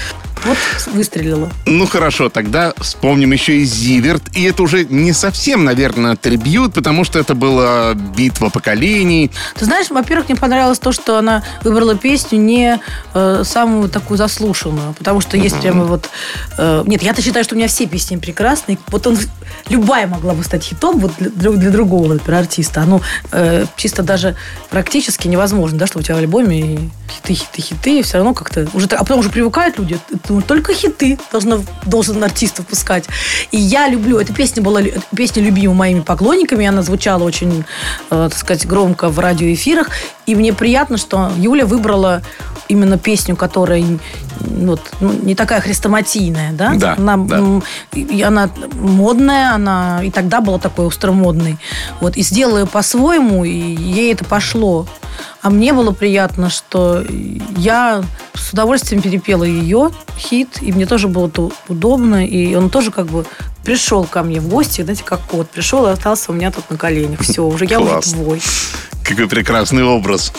вот 0.45 0.59
выстрелила. 0.93 1.51
Ну 1.67 1.87
хорошо, 1.87 2.29
тогда 2.29 2.73
вспомним 2.79 3.33
еще 3.33 3.57
и 3.57 3.65
Зиверт. 3.65 4.23
И 4.35 4.43
это 4.45 4.63
уже 4.63 4.85
не 4.85 5.13
совсем, 5.13 5.65
наверное, 5.65 6.17
трибьют, 6.17 6.75
потому 6.75 7.05
что 7.05 7.19
это 7.19 7.35
была 7.35 7.95
битва 7.95 8.49
поколений. 8.49 9.31
Ты 9.57 9.65
знаешь, 9.65 9.91
во-первых, 9.91 10.29
мне 10.29 10.37
понравилось 10.37 10.79
то, 10.79 10.93
что 10.93 11.19
она 11.19 11.43
выбрала 11.63 11.97
песню 11.97 12.39
не 12.39 12.81
э, 13.15 13.43
самую 13.45 13.89
такую 13.89 14.19
заслушанную, 14.19 14.95
потому 14.95 15.21
что 15.21 15.37
есть 15.37 15.61
прямо 15.61 15.85
вот... 15.85 16.11
Э, 16.59 16.83
нет, 16.87 17.03
я-то 17.03 17.23
считаю, 17.23 17.45
что 17.45 17.55
у 17.55 17.59
меня 17.59 17.69
все 17.69 17.87
песни 17.87 18.17
прекрасные. 18.17 18.79
Вот 18.89 19.07
он... 19.07 19.19
Любая 19.69 20.07
могла 20.07 20.35
бы 20.35 20.45
стать 20.45 20.65
хитом 20.65 20.99
вот 20.99 21.13
для, 21.19 21.51
для 21.51 21.71
другого, 21.71 22.13
например, 22.13 22.41
артиста. 22.41 22.83
Оно 22.83 23.01
э, 23.33 23.65
чисто 23.77 24.03
даже 24.03 24.37
практически 24.71 25.29
невозможно, 25.29 25.79
да, 25.79 25.87
что 25.87 26.01
у 26.01 26.03
тебя 26.03 26.17
в 26.17 26.19
альбоме 26.19 26.91
хиты, 27.09 27.35
хиты, 27.35 27.63
хиты, 27.63 28.01
и 28.01 28.03
все 28.03 28.19
равно 28.19 28.35
как-то 28.35 28.69
уже... 28.75 28.87
А 28.87 28.99
потом 28.99 29.21
уже 29.21 29.31
привыкают 29.31 29.79
люди, 29.79 29.99
думаю, 30.27 30.45
только 30.45 30.75
хиты 30.75 31.19
должна, 31.33 31.61
должен 31.85 32.23
артист 32.23 32.59
выпускать. 32.59 33.05
И 33.51 33.57
я 33.57 33.89
люблю, 33.89 34.19
эта 34.19 34.33
песня 34.33 34.63
была 34.63 34.81
песня 35.15 35.43
любима 35.43 35.75
моими 35.75 36.01
поклонниками, 36.01 36.67
она 36.67 36.83
звучала 36.83 37.25
очень, 37.25 37.65
э, 38.11 38.29
так 38.31 38.39
сказать, 38.39 38.67
громко 38.67 39.09
в 39.09 39.19
радиоэфирах, 39.19 39.91
и 40.27 40.35
мне 40.35 40.53
приятно, 40.53 40.97
что 40.97 41.31
Юля 41.37 41.67
выбрала 41.67 42.23
именно 42.69 42.99
песню, 42.99 43.37
которая 43.37 43.85
вот, 44.41 44.81
ну, 45.01 45.13
не 45.13 45.35
такая 45.35 45.61
хрестоматийная, 45.61 46.53
да? 46.53 46.75
Да, 46.75 46.95
она, 46.97 47.17
да. 47.17 47.43
И 47.93 48.23
она 48.23 48.51
модная, 48.75 49.55
она 49.55 50.03
и 50.03 50.11
тогда 50.11 50.41
была 50.41 50.59
такой 50.59 50.89
остромодной. 50.89 51.59
Вот, 52.01 52.17
и 52.17 52.23
сделала 52.23 52.59
ее 52.59 52.67
по-своему, 52.67 53.45
и 53.45 53.51
ей 53.51 54.13
это 54.13 54.25
пошло. 54.25 54.87
А 55.43 55.51
мне 55.51 55.73
было 55.73 55.93
приятно, 55.93 56.51
что 56.51 57.05
я 57.57 58.03
с 58.35 58.53
удовольствием 58.53 59.03
перепела 59.03 59.45
ее 59.45 59.91
хит, 60.19 60.59
и 60.61 60.73
мне 60.73 60.87
тоже 60.87 61.09
было 61.09 61.31
то 61.31 61.53
удобно, 61.69 62.27
и 62.27 62.55
он 62.55 62.71
тоже 62.71 62.91
как 62.91 63.07
бы 63.07 63.25
пришел 63.65 64.05
ко 64.05 64.23
мне 64.23 64.41
в 64.41 64.49
гости, 64.49 64.83
знаете, 64.83 65.03
как 65.05 65.21
кот. 65.21 65.49
Пришел 65.51 65.87
и 65.87 65.91
остался 65.91 66.33
у 66.33 66.35
меня 66.35 66.51
тут 66.51 66.71
на 66.71 66.77
коленях. 66.77 67.21
Все, 67.21 67.45
уже 67.45 67.65
я 67.65 67.81
уже 67.81 68.01
твой. 68.01 68.43
Какой 69.03 69.29
прекрасный 69.29 69.85
образ. 69.85 70.33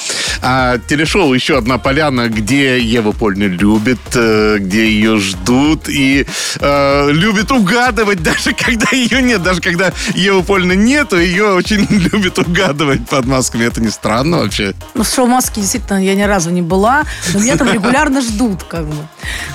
А 0.47 0.77
телешоу 0.77 1.33
«Еще 1.33 1.57
одна 1.57 1.79
поляна», 1.79 2.29
где 2.29 2.79
Ева 2.79 3.13
Польна 3.13 3.45
любит, 3.45 3.97
э, 4.13 4.57
где 4.59 4.87
ее 4.87 5.17
ждут 5.17 5.89
и 5.89 6.27
э, 6.59 7.11
любит 7.11 7.51
угадывать, 7.51 8.21
даже 8.23 8.53
когда 8.53 8.95
ее 8.95 9.23
нет. 9.23 9.41
Даже 9.41 9.59
когда 9.59 9.91
Ева 10.13 10.43
Польна 10.43 10.73
нет, 10.73 11.09
то 11.09 11.17
ее 11.17 11.53
очень 11.53 11.87
любит 11.89 12.37
угадывать 12.37 13.09
под 13.09 13.25
масками. 13.25 13.63
Это 13.63 13.81
не 13.81 13.89
странно 13.89 14.37
вообще? 14.37 14.75
Ну, 14.93 15.01
в 15.01 15.09
шоу 15.09 15.25
«Маски» 15.25 15.61
действительно 15.61 15.97
я 15.97 16.13
ни 16.13 16.21
разу 16.21 16.51
не 16.51 16.61
была, 16.61 17.05
но 17.33 17.39
меня 17.39 17.57
там 17.57 17.73
регулярно 17.73 18.21
ждут, 18.21 18.65
как 18.65 18.85
бы. 18.85 19.07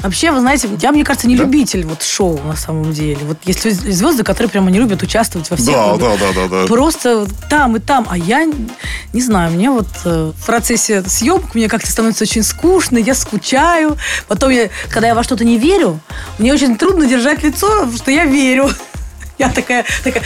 Вообще, 0.02 0.32
вы 0.32 0.40
знаете, 0.40 0.68
я, 0.80 0.90
мне 0.90 1.04
кажется, 1.04 1.28
не 1.28 1.36
да. 1.36 1.44
любитель 1.44 1.86
вот 1.86 2.02
шоу 2.02 2.40
на 2.44 2.56
самом 2.56 2.92
деле. 2.92 3.18
Вот 3.22 3.38
есть 3.44 3.62
звезды, 3.62 4.24
которые 4.24 4.50
прямо 4.50 4.72
не 4.72 4.80
любят 4.80 5.04
участвовать 5.04 5.48
во 5.50 5.56
всех. 5.56 5.72
Да, 5.72 5.96
да, 5.96 6.16
да, 6.16 6.32
да, 6.34 6.48
да. 6.48 6.66
Просто 6.66 7.28
там 7.48 7.76
и 7.76 7.78
там. 7.78 8.08
А 8.10 8.18
я 8.18 8.44
не 9.12 9.22
знаю, 9.22 9.52
мне 9.52 9.70
вот 9.70 9.86
э, 10.04 10.32
в 10.36 10.46
процессе 10.46 10.79
съемок 10.80 11.54
мне 11.54 11.68
как-то 11.68 11.90
становится 11.90 12.24
очень 12.24 12.42
скучно, 12.42 12.98
я 12.98 13.14
скучаю. 13.14 13.96
Потом, 14.28 14.50
я, 14.50 14.70
когда 14.88 15.08
я 15.08 15.14
во 15.14 15.22
что-то 15.22 15.44
не 15.44 15.58
верю, 15.58 16.00
мне 16.38 16.52
очень 16.52 16.76
трудно 16.76 17.06
держать 17.06 17.42
лицо, 17.42 17.88
что 17.94 18.10
я 18.10 18.24
верю. 18.24 18.70
Я 19.38 19.48
такая, 19.48 19.86
такая... 20.04 20.22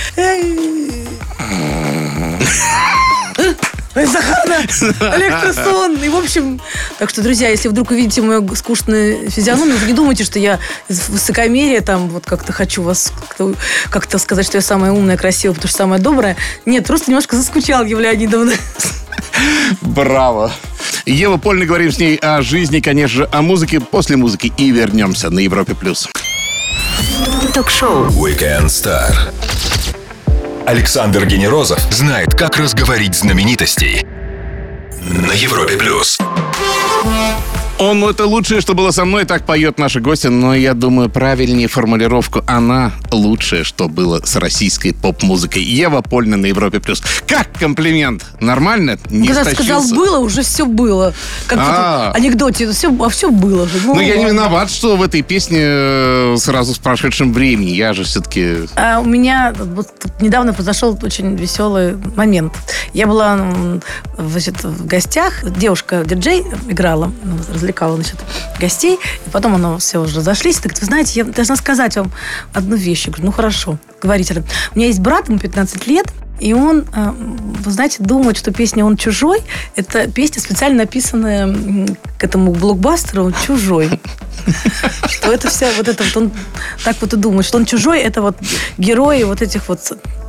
Захарна, 3.95 4.61
электросон. 5.17 5.97
И, 6.03 6.09
в 6.09 6.17
общем, 6.17 6.61
так 6.99 7.11
что, 7.11 7.23
друзья, 7.23 7.49
если 7.49 7.69
вдруг 7.69 7.93
увидите 7.93 8.23
мою 8.23 8.55
скучную 8.57 9.31
физиономию, 9.31 9.79
вы 9.79 9.87
не 9.87 9.93
думайте, 9.93 10.25
что 10.25 10.41
я 10.41 10.59
из 10.89 11.09
высокомерия 11.09 11.81
там 11.81 12.09
вот 12.09 12.27
как-то 12.27 12.53
хочу 12.53 12.83
вас 12.83 13.13
как-то, 13.29 13.55
как 13.91 14.21
сказать, 14.21 14.47
что 14.47 14.59
я 14.59 14.63
самая 14.63 14.91
умная, 14.91 15.17
красивая, 15.17 15.55
потому 15.55 15.69
что 15.69 15.79
самая 15.79 16.01
добрая. 16.01 16.37
Нет, 16.67 16.85
просто 16.87 17.11
немножко 17.11 17.37
заскучал, 17.37 17.85
Юлия 17.85 18.11
Леонидовна. 18.11 18.55
Браво. 19.83 20.53
Ева 21.07 21.37
Польна, 21.37 21.67
говорим 21.67 21.93
с 21.93 21.99
ней 21.99 22.17
о 22.17 22.43
жизни, 22.43 22.81
конечно 22.81 23.19
же, 23.19 23.29
о 23.33 23.43
музыке. 23.43 23.81
После 23.81 24.17
музыки 24.17 24.53
и 24.57 24.71
вернемся 24.71 25.31
на 25.31 25.41
Европе+. 25.41 25.75
плюс. 25.75 26.09
Ток-шоу 27.53 28.07
Weekend 28.09 28.67
Star. 28.67 29.13
Александр 30.67 31.27
Генерозов 31.27 31.79
знает, 31.93 32.35
как 32.35 32.57
разговорить 32.57 33.15
знаменитостей 33.15 34.07
на 35.03 35.33
Европе 35.33 35.77
плюс. 35.77 36.19
Он 37.85 38.03
это 38.05 38.27
лучшее, 38.27 38.61
что 38.63 38.75
было 38.75 38.91
со 38.93 39.05
мной, 39.05 39.25
так 39.27 39.45
поет 39.45 39.79
наша 39.79 40.01
гостья, 40.01 40.31
но 40.31 40.55
я 40.55 40.73
думаю, 40.75 41.11
правильнее 41.11 41.69
формулировку 41.69 42.43
она 42.47 42.93
лучшее, 43.11 43.63
что 43.63 43.89
было 43.89 44.23
с 44.25 44.37
российской 44.37 44.93
поп-музыкой. 44.93 45.63
Ева 45.63 46.01
Польна 46.01 46.37
на 46.39 46.47
Европе 46.47 46.81
плюс. 46.81 47.03
Как 47.27 47.53
комплимент? 47.59 48.25
Нормально? 48.41 48.99
Не 49.11 49.29
Когда 49.29 49.45
сказал 49.45 49.83
стащился? 49.83 49.95
было, 49.95 50.19
уже 50.19 50.43
все 50.43 50.65
было. 50.65 51.13
Как 51.47 51.59
в 51.59 51.63
А. 51.63 52.11
этом 52.11 52.23
анекдоте, 52.23 52.71
все, 52.73 52.95
а 53.05 53.09
все 53.11 53.31
было 53.31 53.69
же. 53.69 53.79
Ну, 53.85 53.95
Но 53.95 54.01
я 54.01 54.17
не 54.17 54.25
виноват, 54.25 54.71
что 54.71 54.97
в 54.97 55.03
этой 55.03 55.21
песне 55.23 55.59
э, 55.61 56.37
сразу 56.39 56.75
с 56.75 56.79
прошедшим 56.79 57.33
времени. 57.35 57.71
Я 57.71 57.93
же 57.93 58.05
все-таки... 58.05 58.61
А 58.77 59.01
у 59.01 59.05
меня 59.05 59.53
вот 59.59 59.89
недавно 60.21 60.55
произошел 60.55 60.99
очень 61.03 61.37
веселый 61.37 61.97
момент. 62.17 62.55
Я 62.95 63.07
была 63.07 63.39
значит, 64.19 64.65
в 64.65 64.87
гостях, 64.87 65.45
девушка-диджей 65.45 66.45
играла, 66.69 67.13
ну, 67.25 67.37
развлекала 67.75 67.97
значит, 67.97 68.17
гостей, 68.59 68.99
и 69.27 69.31
потом 69.31 69.55
она 69.55 69.79
все 69.79 69.99
уже 69.99 70.17
разошлись. 70.17 70.57
Так, 70.59 70.79
вы 70.79 70.87
знаете, 70.87 71.21
я 71.21 71.25
должна 71.25 71.57
сказать 71.57 71.97
вам 71.97 72.13
одну 72.53 72.77
вещь. 72.77 73.07
Я 73.07 73.13
говорю, 73.13 73.27
ну 73.27 73.33
хорошо, 73.33 73.79
говорите. 74.03 74.43
У 74.75 74.79
меня 74.79 74.89
есть 74.89 75.01
брат, 75.01 75.29
ему 75.29 75.39
15 75.39 75.87
лет, 75.87 76.07
и 76.41 76.53
он, 76.53 76.85
э, 76.95 77.13
вы 77.65 77.71
знаете, 77.71 78.03
думает, 78.03 78.37
что 78.37 78.53
песня 78.53 78.85
«Он 78.85 78.97
чужой»– 78.97 79.41
это 79.77 80.11
песня, 80.11 80.41
специально 80.41 80.79
написанная 80.79 81.47
этому 82.25 82.53
блокбастеру 82.53 83.33
«Чужой». 83.47 84.01
Что 85.09 85.33
это 85.33 85.49
вся 85.49 85.69
вот 85.77 85.89
это 85.89 86.05
вот 86.05 86.17
он 86.17 86.31
так 86.85 86.97
вот 87.01 87.13
и 87.13 87.17
думает, 87.17 87.47
что 87.47 87.57
он 87.57 87.65
чужой, 87.65 88.01
это 88.01 88.21
вот 88.21 88.37
герои 88.77 89.23
вот 89.23 89.41
этих 89.41 89.69
вот 89.69 89.81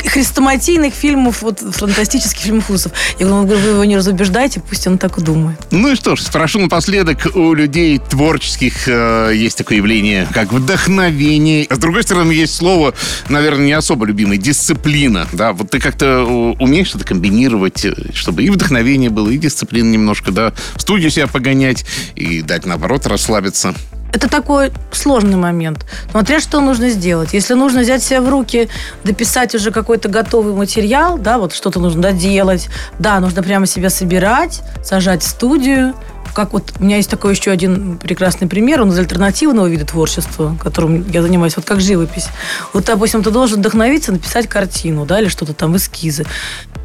хрестоматийных 0.06 0.94
фильмов, 0.94 1.42
вот 1.42 1.60
фантастических 1.60 2.40
фильмов 2.40 2.70
ужасов. 2.70 2.92
Я 3.20 3.26
говорю, 3.26 3.60
вы 3.60 3.70
его 3.70 3.86
не 3.86 3.98
разубеждайте, 3.98 4.62
пусть 4.62 4.86
он 4.88 4.98
так 4.98 5.18
и 5.18 5.22
думает. 5.22 5.60
Ну 5.72 5.92
и 5.92 5.96
что 5.96 6.16
ж, 6.16 6.22
спрошу 6.22 6.60
напоследок, 6.60 7.36
у 7.36 7.54
людей 7.54 8.00
творческих 8.00 8.88
э, 8.88 9.32
есть 9.36 9.58
такое 9.58 9.78
явление, 9.78 10.28
как 10.32 10.54
вдохновение. 10.54 11.66
А 11.70 11.76
с 11.76 11.80
другой 11.80 12.04
стороны, 12.04 12.32
есть 12.32 12.56
слово, 12.56 12.94
наверное, 13.30 13.66
не 13.66 13.74
особо 13.74 14.06
любимое, 14.06 14.38
дисциплина. 14.38 15.28
Да, 15.34 15.54
вот 15.54 15.72
ты 15.72 15.80
как-то 15.80 16.06
э, 16.06 16.64
умеешь 16.64 16.94
это 16.94 17.04
комбинировать, 17.04 17.84
э, 17.86 17.94
чтобы 18.14 18.44
и 18.44 18.50
вдохновение 18.50 19.10
было, 19.10 19.30
и 19.30 19.38
дисциплина 19.38 19.90
немножко, 19.90 20.32
да, 20.32 20.54
в 20.76 20.82
студию 20.82 21.10
себя 21.10 21.28
погонять 21.28 21.85
и 22.16 22.42
дать, 22.42 22.66
наоборот, 22.66 23.06
расслабиться. 23.08 23.74
Это 24.16 24.30
такой 24.30 24.72
сложный 24.94 25.36
момент. 25.36 25.86
Смотря 26.10 26.40
что 26.40 26.62
нужно 26.62 26.88
сделать. 26.90 27.34
Если 27.34 27.54
нужно 27.54 27.82
взять 27.82 28.02
себя 28.02 28.22
в 28.22 28.30
руки, 28.30 28.70
дописать 29.04 29.54
уже 29.56 29.72
какой-то 29.72 30.08
готовый 30.08 30.54
материал, 30.54 31.18
да, 31.18 31.38
вот 31.38 31.54
что-то 31.54 31.82
нужно 31.82 32.02
доделать, 32.02 32.70
да, 32.98 33.20
нужно 33.20 33.44
прямо 33.44 33.66
себя 33.66 33.90
собирать, 33.90 34.62
сажать 34.86 35.22
в 35.22 35.28
студию. 35.28 35.96
Как 36.34 36.54
вот 36.54 36.72
у 36.80 36.84
меня 36.86 36.96
есть 36.96 37.10
такой 37.10 37.34
еще 37.34 37.52
один 37.52 37.98
прекрасный 37.98 38.48
пример, 38.48 38.82
он 38.82 38.92
из 38.92 39.00
альтернативного 39.00 39.68
вида 39.68 39.86
творчества, 39.86 40.58
которым 40.64 41.06
я 41.12 41.22
занимаюсь, 41.22 41.58
вот 41.58 41.66
как 41.66 41.82
живопись. 41.82 42.28
Вот, 42.72 42.86
допустим, 42.86 43.22
ты 43.22 43.32
должен 43.32 43.60
вдохновиться, 43.60 44.14
написать 44.14 44.48
картину, 44.48 45.06
да, 45.06 45.20
или 45.20 45.28
что-то 45.28 45.54
там, 45.54 45.76
эскизы. 45.76 46.26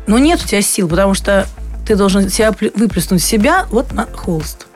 Но 0.08 0.18
нет 0.18 0.42
у 0.42 0.48
тебя 0.48 0.62
сил, 0.62 0.88
потому 0.88 1.14
что 1.14 1.46
ты 1.86 1.94
должен 1.94 2.28
себя 2.28 2.52
выплеснуть 2.74 3.22
себя 3.22 3.66
вот 3.70 3.92
на 3.92 4.06
холст. 4.06 4.66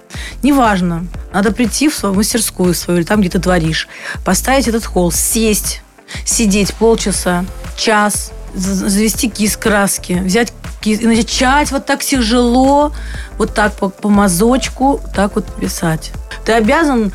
Неважно. 0.42 1.06
Надо 1.32 1.52
прийти 1.52 1.88
в 1.88 1.94
свою 1.94 2.14
мастерскую 2.14 2.74
свою 2.74 3.00
или 3.00 3.06
там, 3.06 3.20
где 3.20 3.30
ты 3.30 3.40
творишь, 3.40 3.88
поставить 4.24 4.68
этот 4.68 4.84
холст, 4.84 5.18
сесть, 5.18 5.82
сидеть 6.24 6.74
полчаса, 6.74 7.44
час, 7.76 8.32
за- 8.54 8.88
завести 8.88 9.28
кисть 9.28 9.56
краски, 9.56 10.12
взять 10.24 10.52
и 10.86 11.06
начать 11.06 11.70
вот 11.70 11.86
так 11.86 12.02
тяжело, 12.02 12.92
вот 13.38 13.54
так 13.54 13.74
по, 13.74 13.88
по 13.88 14.08
мазочку, 14.08 15.00
так 15.14 15.34
вот 15.34 15.46
писать. 15.56 16.12
Ты 16.44 16.52
обязан 16.52 17.12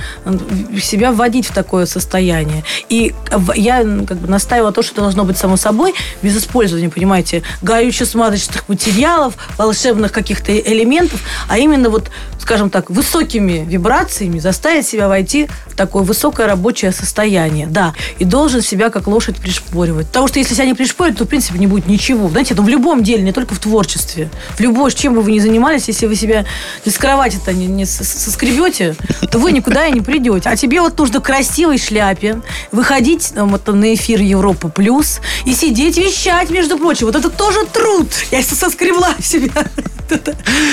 себя 0.81 1.11
вводить 1.11 1.45
в 1.47 1.53
такое 1.53 1.85
состояние. 1.85 2.63
И 2.89 3.13
я 3.55 3.81
как 4.07 4.17
бы 4.17 4.27
настаивала 4.27 4.71
то, 4.71 4.81
что 4.81 4.93
это 4.93 5.01
должно 5.01 5.23
быть 5.23 5.37
само 5.37 5.57
собой, 5.57 5.93
без 6.21 6.37
использования, 6.37 6.89
понимаете, 6.89 7.43
горюче-смазочных 7.61 8.63
материалов, 8.67 9.35
волшебных 9.57 10.11
каких-то 10.11 10.57
элементов, 10.57 11.21
а 11.47 11.57
именно 11.57 11.89
вот, 11.89 12.09
скажем 12.39 12.69
так, 12.69 12.89
высокими 12.89 13.65
вибрациями 13.67 14.39
заставить 14.39 14.87
себя 14.87 15.07
войти 15.07 15.47
в 15.67 15.75
такое 15.75 16.03
высокое 16.03 16.47
рабочее 16.47 16.91
состояние. 16.91 17.67
Да, 17.67 17.93
и 18.17 18.25
должен 18.25 18.61
себя 18.61 18.89
как 18.89 19.07
лошадь 19.07 19.37
пришпоривать. 19.37 20.07
Потому 20.07 20.27
что 20.27 20.39
если 20.39 20.55
себя 20.55 20.65
не 20.65 20.73
пришпорить, 20.73 21.17
то, 21.17 21.25
в 21.25 21.27
принципе, 21.27 21.59
не 21.59 21.67
будет 21.67 21.87
ничего. 21.87 22.29
Знаете, 22.29 22.55
ну, 22.55 22.63
в 22.63 22.69
любом 22.69 23.03
деле, 23.03 23.23
не 23.23 23.31
только 23.31 23.53
в 23.53 23.58
творчестве. 23.59 24.29
В 24.55 24.59
любой, 24.59 24.91
чем 24.91 25.13
бы 25.13 25.21
вы 25.21 25.31
ни 25.33 25.39
занимались, 25.39 25.87
если 25.87 26.05
вы 26.05 26.15
себя 26.15 26.45
с 26.85 26.97
кровати-то 26.97 27.53
не, 27.53 27.67
не 27.67 27.85
соскребете, 27.85 28.95
то 29.31 29.39
вы 29.39 29.51
никуда 29.51 29.87
и 29.87 29.91
не 29.91 30.01
придете. 30.01 30.49
А 30.49 30.55
тебе 30.55 30.81
вот 30.81 30.97
нужно 30.97 31.19
красивой 31.19 31.77
шляпе 31.77 32.41
выходить 32.71 33.33
там, 33.33 33.49
вот, 33.49 33.67
на 33.67 33.93
эфир 33.93 34.21
Европа 34.21 34.69
Плюс 34.69 35.19
и 35.45 35.53
сидеть 35.53 35.97
вещать, 35.97 36.49
между 36.49 36.77
прочим. 36.77 37.07
Вот 37.07 37.15
это 37.15 37.29
тоже 37.29 37.65
труд. 37.65 38.07
Я 38.31 38.41
соскребла 38.43 39.15
себя. 39.21 39.65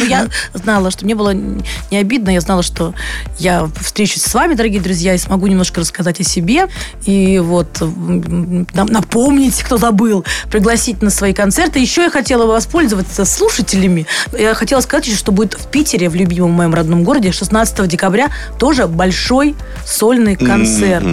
Я 0.08 0.28
знала, 0.54 0.90
что 0.90 1.04
мне 1.04 1.14
было 1.14 1.34
не 1.34 1.96
обидно. 1.98 2.30
Я 2.30 2.40
знала, 2.40 2.62
что 2.62 2.94
я 3.38 3.68
встречусь 3.80 4.22
с 4.22 4.34
вами, 4.34 4.54
дорогие 4.54 4.80
друзья, 4.80 5.14
и 5.14 5.18
смогу 5.18 5.46
немножко 5.46 5.80
рассказать 5.80 6.20
о 6.20 6.24
себе. 6.24 6.68
И 7.04 7.38
вот 7.38 7.82
напомнить, 8.74 9.62
кто 9.62 9.76
забыл, 9.76 10.24
пригласить 10.50 11.02
на 11.02 11.10
свои 11.10 11.34
концерты. 11.34 11.78
Еще 11.78 12.02
я 12.02 12.10
хотела 12.10 12.46
воспользоваться 12.76 13.24
слушателями. 13.24 14.06
Я 14.38 14.52
хотела 14.52 14.80
сказать 14.80 15.06
еще, 15.06 15.16
что 15.16 15.32
будет 15.32 15.54
в 15.54 15.66
Питере, 15.68 16.10
в 16.10 16.14
любимом 16.14 16.50
моем 16.50 16.74
родном 16.74 17.04
городе, 17.04 17.32
16 17.32 17.88
декабря 17.88 18.28
тоже 18.58 18.86
большой 18.86 19.54
сольный 19.86 20.36
концерт. 20.36 21.06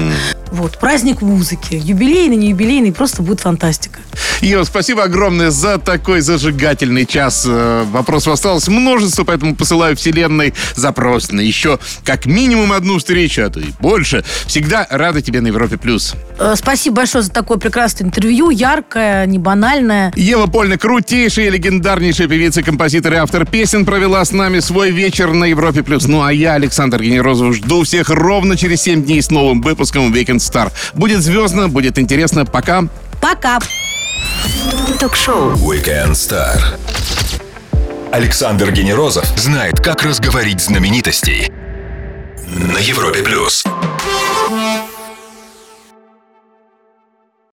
Вот, 0.53 0.77
праздник 0.77 1.21
музыки. 1.23 1.81
Юбилейный, 1.83 2.35
не 2.35 2.49
юбилейный, 2.49 2.91
просто 2.91 3.23
будет 3.23 3.39
фантастика. 3.39 3.99
Ева, 4.39 4.63
спасибо 4.65 5.03
огромное 5.03 5.49
за 5.49 5.79
такой 5.79 6.21
зажигательный 6.21 7.07
час. 7.07 7.43
Э, 7.47 7.83
Вопросов 7.91 8.33
осталось 8.33 8.67
множество, 8.67 9.23
поэтому 9.23 9.55
посылаю 9.55 9.95
вселенной 9.95 10.53
запрос 10.75 11.31
на 11.31 11.41
еще 11.41 11.79
как 12.05 12.27
минимум 12.27 12.71
одну 12.71 12.99
встречу, 12.99 13.41
а 13.43 13.49
то 13.49 13.59
и 13.59 13.69
больше. 13.79 14.23
Всегда 14.45 14.85
рада 14.91 15.23
тебе 15.23 15.41
на 15.41 15.47
Европе+. 15.47 15.77
плюс. 15.77 16.13
Э, 16.37 16.53
Спасибо 16.55 16.97
большое 16.97 17.23
за 17.23 17.31
такое 17.31 17.57
прекрасное 17.57 18.05
интервью, 18.07 18.51
яркое, 18.51 19.25
не 19.25 19.39
банальное. 19.39 20.13
Ева 20.15 20.45
Польна, 20.45 20.77
крутейшая, 20.77 21.49
легендарнейшая 21.49 22.27
певица, 22.27 22.61
композитор 22.61 23.13
и 23.13 23.15
автор 23.15 23.47
песен, 23.47 23.85
провела 23.85 24.23
с 24.23 24.31
нами 24.31 24.59
свой 24.59 24.91
вечер 24.91 25.33
на 25.33 25.45
Европе+. 25.45 25.81
плюс. 25.81 26.05
Ну 26.05 26.21
а 26.21 26.31
я, 26.31 26.53
Александр 26.53 27.01
Генерозов, 27.01 27.55
жду 27.55 27.81
всех 27.83 28.09
ровно 28.11 28.55
через 28.55 28.83
7 28.83 29.03
дней 29.03 29.23
с 29.23 29.31
новым 29.31 29.63
выпуском 29.63 30.13
Weekend 30.13 30.42
Star. 30.51 30.71
Будет 30.93 31.21
звездно, 31.21 31.69
будет 31.69 31.97
интересно. 31.97 32.45
Пока. 32.45 32.83
Пока! 33.21 33.59
Ток-шоу. 34.99 35.53
Weekend 35.53 36.11
Star. 36.11 36.59
Александр 38.11 38.71
Генерозов 38.71 39.25
знает, 39.37 39.79
как 39.79 40.03
разговорить 40.03 40.61
знаменитостей 40.61 41.51
на 42.47 42.77
Европе 42.77 43.23
плюс. 43.23 43.63